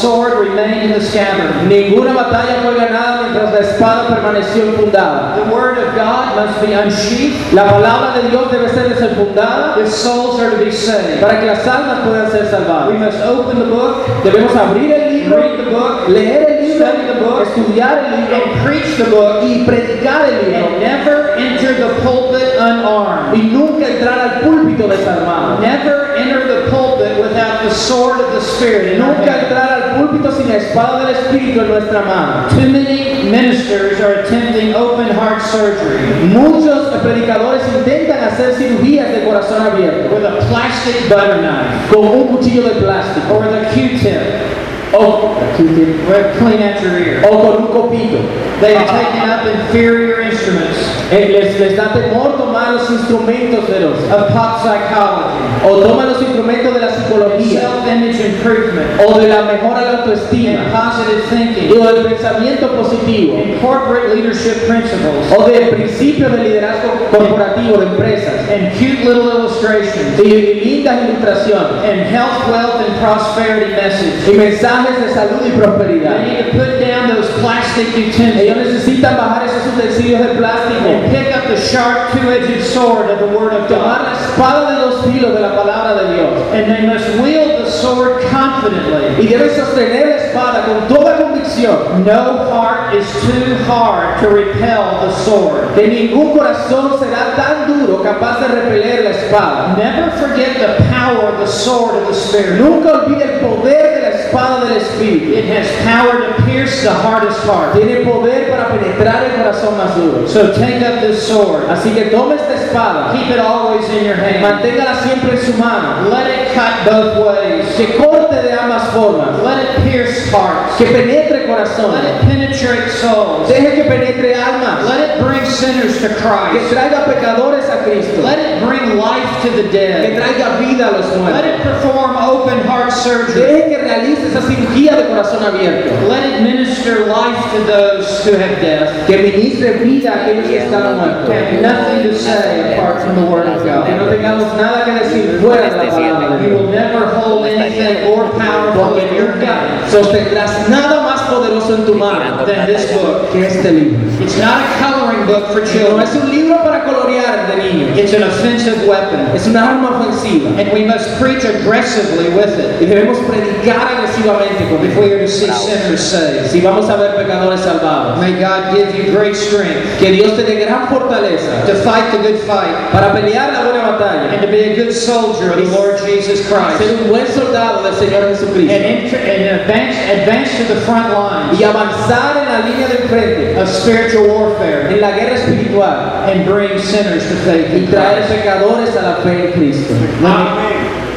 sword 0.00 0.38
remained 0.38 0.84
in 0.84 0.92
the 0.92 1.00
scabbard. 1.00 1.68
Ninguna 1.68 2.12
batalla 2.14 2.62
fue 2.62 2.74
ganada 2.74 3.22
mientras 3.22 3.52
la 3.52 3.58
espada 3.60 4.08
permaneció 4.08 4.62
enfundada. 4.64 5.36
The 5.36 5.50
Word 5.54 5.78
of 5.78 5.94
God 5.94 6.36
must 6.36 6.60
be 6.60 6.72
unsheathed 6.72 7.52
La 7.52 7.64
palabra 7.68 8.14
de 8.22 8.28
Dios 8.30 8.50
debe 8.50 8.68
ser 8.68 8.88
desenfundada 8.88 9.76
if 9.78 9.88
souls 9.90 10.40
are 10.40 10.50
to 10.50 10.64
be 10.64 10.70
saved. 10.72 11.20
para 11.20 11.38
que 11.40 11.46
las 11.46 11.66
almas 11.66 12.00
puedan 12.06 12.30
ser 12.30 12.46
salvadas. 12.50 12.92
We 12.92 12.98
must 12.98 13.20
open 13.20 13.58
the 13.58 13.66
book, 13.66 14.06
Debemos 14.24 14.54
abrir 14.56 14.92
el 14.92 15.12
libro, 15.12 15.36
read 15.36 15.58
the 15.64 15.70
book, 15.70 16.08
leer 16.08 16.46
el 16.48 16.68
libro, 16.68 16.86
Study 16.86 17.06
the 17.12 17.20
book. 17.20 17.42
estudiar 17.46 17.98
el 17.98 18.20
libro 18.20 18.36
and 18.36 18.64
preach 18.66 18.96
the 18.96 19.04
book, 19.10 19.42
y 19.44 19.64
predicar 19.66 20.24
el 20.28 20.46
libro 20.46 20.66
and 20.66 20.80
never 20.80 21.34
enter 21.36 21.74
the 21.74 21.88
pulpit 22.02 22.56
unarmed. 22.58 23.34
y 23.34 23.42
nunca 23.52 23.86
entrar 23.86 24.18
al 24.18 24.40
púlpito 24.40 24.88
desarmado. 24.88 25.58
Never 25.60 26.14
enter 26.16 26.46
the 26.48 26.70
pulpit 26.70 27.18
without 27.18 27.39
the 27.62 27.74
sword 27.74 28.20
of 28.20 28.32
the 28.32 28.40
Spirit. 28.40 28.98
Nunca 28.98 29.40
entrar 29.42 29.72
al 29.72 29.80
al 29.90 29.96
púlpito 29.96 30.30
sin 30.32 30.48
la 30.48 30.56
espada 30.56 31.06
del 31.06 31.16
Espíritu 31.16 31.60
en 31.60 31.68
nuestra 31.68 32.02
mano. 32.02 32.48
Too 32.50 32.68
many 32.68 33.24
ministers 33.30 34.00
are 34.00 34.22
attempting 34.22 34.74
open 34.74 35.08
heart 35.08 35.42
surgery. 35.42 35.98
Muchos 36.26 36.94
predicadores 37.02 37.62
intentan 37.76 38.24
hacer 38.24 38.54
cirugías 38.54 39.10
de 39.12 39.24
corazón 39.24 39.62
abierto. 39.62 40.14
With 40.14 40.24
a 40.24 40.38
plastic 40.48 41.08
butter 41.08 41.40
knife. 41.40 41.92
Con 41.92 42.06
un 42.06 42.28
cuchillo 42.28 42.62
de 42.62 42.80
plástico. 42.80 43.34
Or 43.34 43.40
with 43.40 43.54
a 43.54 43.70
Q-tip 43.72 44.69
o, 44.92 45.38
to 45.56 46.38
clean 46.38 46.62
out 46.62 46.82
your 46.82 46.98
ear. 46.98 47.22
o 47.24 47.30
con 47.40 47.62
un 47.62 47.68
copito. 47.68 48.20
They 48.60 48.74
have 48.74 48.88
ah, 48.88 48.92
ah, 48.92 48.98
ah. 48.98 49.12
taken 49.12 49.30
up 49.30 49.46
inferior 49.46 50.20
instruments. 50.20 50.78
Eh, 51.10 51.28
les, 51.28 51.58
les 51.58 51.76
da 51.76 51.92
temor 51.92 52.36
tomar 52.36 52.72
los 52.74 52.90
instrumentos 52.90 53.66
de 53.68 53.80
los 53.80 53.98
of 54.10 54.32
pop 54.32 54.62
psychology, 54.62 55.38
o 55.64 55.80
toman 55.80 56.08
los 56.08 56.20
instrumentos 56.22 56.74
de 56.74 56.80
la 56.80 56.90
psicología. 56.90 57.60
Self-image 57.60 58.20
improvement, 58.20 59.00
o 59.00 59.18
de 59.18 59.28
la 59.28 59.42
mejora 59.42 59.80
de 59.80 59.86
la 59.86 59.90
and 59.90 60.00
autoestima 60.00 60.72
positive 60.72 61.22
thinking, 61.30 61.72
o 61.72 61.92
del 61.92 62.04
pensamiento 62.06 62.68
positivo. 62.76 63.36
And 63.36 63.60
corporate 63.60 64.14
leadership 64.14 64.66
principles, 64.66 65.32
o 65.36 65.46
del 65.48 65.70
principio 65.70 66.28
de 66.30 66.38
liderazgo 66.38 67.08
corporativo 67.10 67.78
de 67.78 67.86
empresas. 67.86 68.48
And 68.50 68.72
cute 68.76 69.04
little 69.04 69.30
illustrations, 69.30 70.18
y 70.18 70.60
lindas 70.64 71.08
ilustraciones. 71.08 71.84
And 71.84 72.00
health, 72.10 72.48
wealth, 72.48 72.80
and 72.86 72.94
prosperity 73.00 73.72
message. 73.72 74.28
y 74.28 74.36
mensajes 74.36 74.79
de 74.88 75.12
salud 75.14 75.40
y 75.44 75.50
They 75.50 75.58
prosperidad. 75.58 76.24
need 76.24 76.44
to 76.44 76.58
put 76.58 76.80
down 76.80 77.08
those 77.14 77.28
plastic 77.40 77.86
Ellos 77.94 78.56
necesitan 78.56 79.16
bajar 79.16 79.44
esos 79.46 79.66
utensilios 79.74 80.20
de 80.20 80.34
plástico, 80.34 80.88
and 80.88 81.10
pick 81.10 81.34
up 81.36 81.44
the 81.48 81.56
sharp 81.56 82.12
two-edged 82.12 82.62
sword 82.64 83.10
of 83.10 83.18
the 83.20 83.26
Word 83.36 83.52
of 83.52 83.68
tomar 83.68 83.98
God. 83.98 84.06
la 84.06 84.12
espada 84.12 84.70
de 84.72 84.80
dos 84.80 85.04
filos 85.06 85.34
de 85.34 85.40
la 85.40 85.54
palabra 85.56 85.94
de 86.02 86.14
Dios 86.14 86.30
And 86.52 86.70
they 86.70 86.86
must 86.86 87.06
wield 87.22 87.64
the 87.64 87.70
sword 87.70 88.20
confidently. 88.30 89.22
y 89.24 89.26
deben 89.28 89.50
sostener 89.50 90.06
la 90.08 90.16
espada 90.16 90.64
con 90.64 90.88
toda 90.88 91.16
convicción 91.18 92.04
No 92.04 92.48
heart 92.50 92.94
is 92.94 93.06
too 93.22 93.54
hard 93.68 94.20
to 94.20 94.28
repel 94.28 95.00
the 95.06 95.12
sword. 95.24 95.74
que 95.74 95.88
ningún 95.88 96.36
corazón 96.36 96.98
será 96.98 97.34
tan 97.36 97.66
duro 97.68 98.02
capaz 98.02 98.40
de 98.40 98.48
repeler 98.48 99.04
la 99.04 99.10
espada. 99.10 99.76
Never 99.76 100.10
forget 100.12 100.58
the 100.58 100.82
power 100.90 101.32
of 101.32 101.38
the 101.38 101.46
sword 101.46 101.96
of 101.96 102.08
the 102.08 102.14
Spirit. 102.14 102.60
Nunca 102.60 102.92
olvide 103.04 103.22
el 103.24 103.40
poder 103.40 103.94
de 103.94 103.99
espada 104.30 104.64
del 104.64 104.78
Espíritu. 104.78 105.34
It 105.34 105.44
has 105.50 105.66
power 105.84 106.22
to 106.26 106.42
pierce 106.46 106.82
the 106.82 106.92
hardest 106.94 107.42
heart. 107.44 107.74
Tiene 107.74 108.04
poder 108.04 108.48
para 108.50 108.68
penetrar 108.70 109.24
el 109.24 109.32
corazón 109.42 109.76
más 109.76 109.94
duro. 109.96 110.26
So 110.28 110.52
take 110.54 110.82
up 110.86 111.00
this 111.00 111.26
sword. 111.26 111.68
Así 111.68 111.92
que 111.92 112.10
tome 112.10 112.36
esta 112.36 112.54
espada, 112.54 113.12
Keep 113.12 113.30
it 113.34 113.38
always 113.40 113.88
in 113.90 114.04
your 114.04 114.14
hand. 114.16 114.40
manténgala 114.42 114.94
siempre 115.02 115.32
en 115.32 115.40
su 115.44 115.52
mano, 115.58 116.08
Let 116.08 116.30
it 116.30 116.54
cut 116.54 116.84
both 116.86 117.26
ways. 117.26 117.66
que 117.76 117.96
corte 117.98 118.42
de 118.42 118.52
ambas 118.52 118.88
formas, 118.94 119.42
Let 119.42 119.58
it 119.62 119.90
pierce 119.90 120.30
hearts. 120.30 120.76
que 120.78 120.86
penetre 120.86 121.40
Let 121.50 122.04
it 122.04 122.20
penetrate 122.22 122.90
souls. 122.90 123.48
deje 123.48 123.74
que 123.74 123.84
penetre 123.84 124.34
almas, 124.34 124.84
Let 124.86 125.00
it 125.10 125.20
bring 125.20 125.44
sinners 125.44 126.00
to 126.00 126.08
Christ. 126.08 126.52
que 126.52 126.74
traiga 126.74 127.04
pecadores 127.04 127.68
a 127.68 127.82
Cristo, 127.84 128.22
Let 128.22 128.38
it 128.38 128.62
bring 128.64 128.96
life 128.96 129.09
to 129.42 129.50
the 129.50 129.68
que 129.70 130.16
traiga 130.16 130.58
vida 130.58 130.88
a 130.88 130.92
los 130.92 131.06
Let 131.32 131.44
it 131.44 131.62
perform 131.62 132.16
open 132.16 132.60
heart 132.66 132.92
surgery. 132.92 133.40
deje 133.40 133.68
que 133.68 133.78
realice 133.78 134.26
esa 134.28 134.42
cirugía 134.42 134.96
de 134.96 135.04
corazón 135.08 135.44
abierto, 135.44 135.90
Let 136.08 136.24
it 136.26 136.42
minister 136.42 137.06
life 137.06 137.40
to 137.52 137.64
those 137.64 138.24
who 138.24 138.36
have 138.36 138.60
death. 138.60 139.06
que 139.06 139.18
ministre 139.18 139.72
vida 139.84 140.12
a 140.12 140.14
aquellos 140.22 140.46
que 140.46 140.58
están 140.58 140.96
muertos, 140.96 141.30
Have 141.30 141.60
nothing 141.62 142.10
to 142.10 142.14
say 142.14 142.74
apart 142.74 143.02
from 143.02 143.16
the 143.16 143.30
Word 143.30 143.46
of 143.48 143.62
que 143.62 143.94
no 143.94 144.04
tengamos 144.06 144.56
nada 144.56 144.84
que 144.84 144.92
decir 144.92 145.38
fuera 145.40 145.70
de 145.70 145.76
la 145.76 145.90
palabra. 145.90 146.42
You 146.42 146.54
will 146.56 146.70
never 146.70 147.06
hold 147.16 147.46
anything 147.46 148.04
more 148.08 148.28
powerful 148.30 148.96
in 148.98 149.14
your 149.14 149.34
nunca 149.36 149.46
hand 149.46 149.90
sostendrás 149.90 150.68
nada 150.68 150.99
más 150.99 150.99
poderoso 151.30 151.74
en 151.76 151.86
tu 151.86 151.94
mano 151.94 152.44
than 152.44 152.66
this 152.66 152.90
book. 152.92 153.30
que 153.32 153.46
este 153.46 153.70
libro. 153.72 153.98
It's 154.20 154.36
not 154.38 154.60
a 154.60 154.68
coloring 154.82 155.26
book 155.26 155.46
for 155.52 155.60
No 155.60 155.66
children. 155.66 156.00
es 156.02 156.14
un 156.14 156.30
libro 156.30 156.58
para 156.62 156.84
colorear 156.84 157.48
de 157.48 157.56
niños, 157.62 157.96
It's 157.98 158.12
an 158.12 158.24
offensive 158.24 158.86
weapon. 158.86 159.20
es 159.34 159.46
una 159.46 159.70
arma 159.70 159.98
ofensiva 160.00 160.50
And 160.58 160.72
we 160.72 160.84
must 160.84 161.08
preach 161.20 161.44
aggressively 161.44 162.28
with 162.30 162.58
it 162.58 162.82
y 162.82 162.86
debemos 162.86 163.18
predicar 163.28 163.86
agresivamente 163.96 164.68
con 164.68 164.84
if 164.84 164.96
we 164.98 165.12
are 165.12 165.20
to 165.20 165.28
see 165.28 165.50
sinners 165.52 166.00
saved. 166.00 166.50
Si 166.50 166.60
vamos 166.60 166.88
a 166.90 166.96
ver 166.96 167.14
pecadores 167.16 167.60
salvados, 167.60 168.18
May 168.18 168.32
God 168.32 168.74
give 168.74 168.94
you 168.94 169.12
great 169.12 169.36
strength 169.36 169.98
que 169.98 170.10
Dios 170.12 170.36
te 170.36 170.42
dé 170.44 170.64
gran 170.64 170.88
fortaleza 170.88 171.64
to 171.66 171.74
fight 171.76 172.10
the 172.10 172.18
good 172.18 172.38
fight 172.40 172.74
para 172.92 173.12
pelear 173.12 173.52
la 173.52 173.64
buena 173.64 173.80
and 174.00 174.40
to 174.40 174.48
be 174.48 174.72
a 174.72 174.76
good 174.76 174.92
soldier 174.92 175.50
of 175.50 175.56
the 175.56 175.66
Lord 175.76 175.98
Jesus 175.98 176.40
Christ 176.48 176.78
ser 176.78 177.02
un 177.02 177.08
buen 177.10 177.26
soldado 177.26 177.82
del 177.82 177.94
Señor 177.94 178.24
and, 178.24 178.36
Jesucristo 178.36 178.72
enter, 178.72 179.16
and 179.18 179.60
advance, 179.60 179.96
advance 180.10 180.56
to 180.56 180.64
the 180.64 180.80
front 180.82 181.12
lines 181.28 181.60
y 181.60 181.64
avanzar 181.64 182.36
en 182.38 182.48
la 182.52 182.58
línea 182.60 182.88
de 182.88 183.02
enfrente 183.02 183.60
of 183.60 183.68
spiritual 183.68 184.26
warfare 184.28 184.92
en 184.92 185.00
la 185.00 185.10
guerra 185.12 185.34
espiritual 185.34 186.24
and 186.30 186.46
bring 186.46 186.78
sinners 186.78 187.28
to 187.28 187.34
faith 187.44 187.72
y 187.74 187.86
traer 187.90 188.26
Christ. 188.26 188.42
pecadores 188.42 188.96
a 188.96 189.02
la 189.02 189.14
fe 189.16 189.46
en 189.46 189.52
Cristo. 189.52 189.94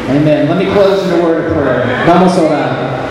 Amen. 0.09 0.49
Let 0.49 0.57
me 0.57 0.65
close 0.73 1.05
in 1.05 1.19
a 1.19 1.23
word 1.23 1.45
of 1.45 1.53
prayer. 1.53 2.03
Vamos 2.05 2.37
a 2.37 2.41
orar. 2.41 3.03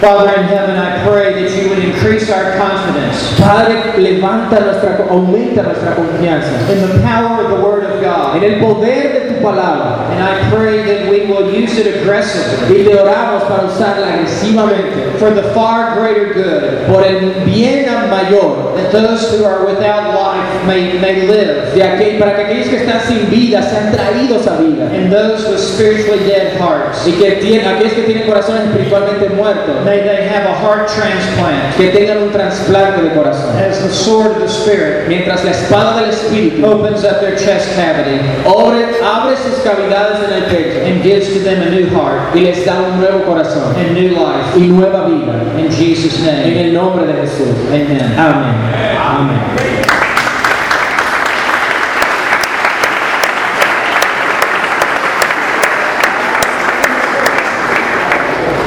Father 0.00 0.28
in 0.40 0.44
heaven, 0.48 0.76
I 0.76 1.02
pray 1.08 1.32
that 1.42 1.56
you 1.56 1.70
would 1.70 1.78
increase 1.78 2.28
our 2.30 2.54
confidence 2.58 3.34
Padre, 3.40 3.96
levanta 3.96 4.60
nuestra, 4.60 5.06
aumenta 5.08 5.62
nuestra 5.62 5.94
confianza 5.94 6.52
in 6.70 6.82
the 6.82 7.02
power 7.02 7.42
of 7.42 7.48
the 7.50 7.64
Word 7.64 7.84
of 7.84 8.02
God. 8.02 8.36
en 8.36 8.44
el 8.44 8.60
poder 8.60 9.12
de 9.14 9.25
tu 9.36 9.42
palabra. 9.42 10.08
And 10.10 10.22
I 10.22 10.50
pray 10.50 10.82
that 10.82 11.10
we 11.10 11.26
will 11.26 11.52
use 11.52 11.76
it 11.78 11.86
aggressively. 11.86 12.80
Y 12.80 12.84
te 12.84 12.96
oramos 12.96 13.44
para 13.44 13.66
usarla 13.66 14.14
agresivamente. 14.14 15.18
For 15.18 15.30
the 15.30 15.44
far 15.54 15.98
greater 16.00 16.34
good, 16.34 16.86
por 16.86 17.04
el 17.04 17.44
bien 17.44 17.86
mayor. 18.10 18.76
That 18.76 18.92
those 18.92 19.30
who 19.30 19.44
are 19.44 19.64
without 19.64 20.14
life 20.14 20.66
may, 20.66 20.98
may 20.98 21.26
live, 21.26 21.74
de 21.74 21.82
aquel, 21.82 22.18
para 22.18 22.36
que 22.36 22.42
aquellos 22.44 22.68
que 22.68 22.76
están 22.76 23.00
sin 23.06 23.28
vida 23.30 23.62
sean 23.62 23.92
traídos 23.92 24.46
a 24.46 24.56
vida. 24.60 24.84
And 24.92 25.10
those 25.12 25.48
with 25.48 25.60
spiritually 25.60 26.24
dead 26.26 26.58
hearts, 26.58 27.06
y 27.06 27.12
que 27.12 27.36
tienen, 27.36 27.66
aquellos 27.66 27.94
que 27.94 28.02
tienen 28.02 28.26
corazones 28.26 28.68
espiritualmente 28.68 29.28
muertos. 29.30 29.84
May 29.84 30.00
they 30.00 30.28
have 30.28 30.46
a 30.46 30.54
heart 30.54 30.88
transplant. 30.88 31.76
Que 31.76 31.90
tengan 31.90 32.22
un 32.22 32.30
trasplante 32.30 33.02
de 33.02 33.10
corazón. 33.10 33.56
As 33.56 33.80
the 33.82 33.92
sword 33.92 34.32
of 34.32 34.38
the 34.38 34.48
Spirit 34.48 35.08
mientras 35.08 35.44
la 35.44 35.50
espada 35.50 36.00
del 36.00 36.10
Espíritu 36.10 36.64
opens 36.66 37.04
up 37.04 37.20
their 37.20 37.36
chest 37.36 37.74
cavity. 37.76 38.20
abre, 38.46 39.25
abre 39.26 39.36
sus 39.36 39.58
cavidades 39.64 40.18
en 40.28 40.32
el 40.34 40.44
pecho 40.44 40.86
and 40.86 41.02
gives 41.02 41.32
to 41.32 41.40
them 41.40 41.60
a 41.62 41.70
new 41.70 41.86
heart 41.90 42.34
y 42.34 42.40
les 42.40 42.64
da 42.64 42.74
un 42.80 43.00
nuevo 43.00 43.24
corazón 43.24 43.74
and 43.76 43.92
new 43.92 44.10
life. 44.10 44.56
y 44.56 44.68
nueva 44.68 45.06
vida 45.06 45.32
In 45.58 45.70
Jesus' 45.70 46.20
en 46.20 46.26
name, 46.26 46.60
el 46.68 46.74
nombre 46.74 47.06
de 47.06 47.14
Jesús. 47.22 47.48
amen. 47.68 48.14
Amén. 48.18 48.54
Amén. 49.00 49.40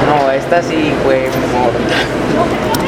No, 0.07 0.31
esta 0.31 0.61
sí 0.61 0.93
fue 1.03 1.29
mortal. 1.53 2.78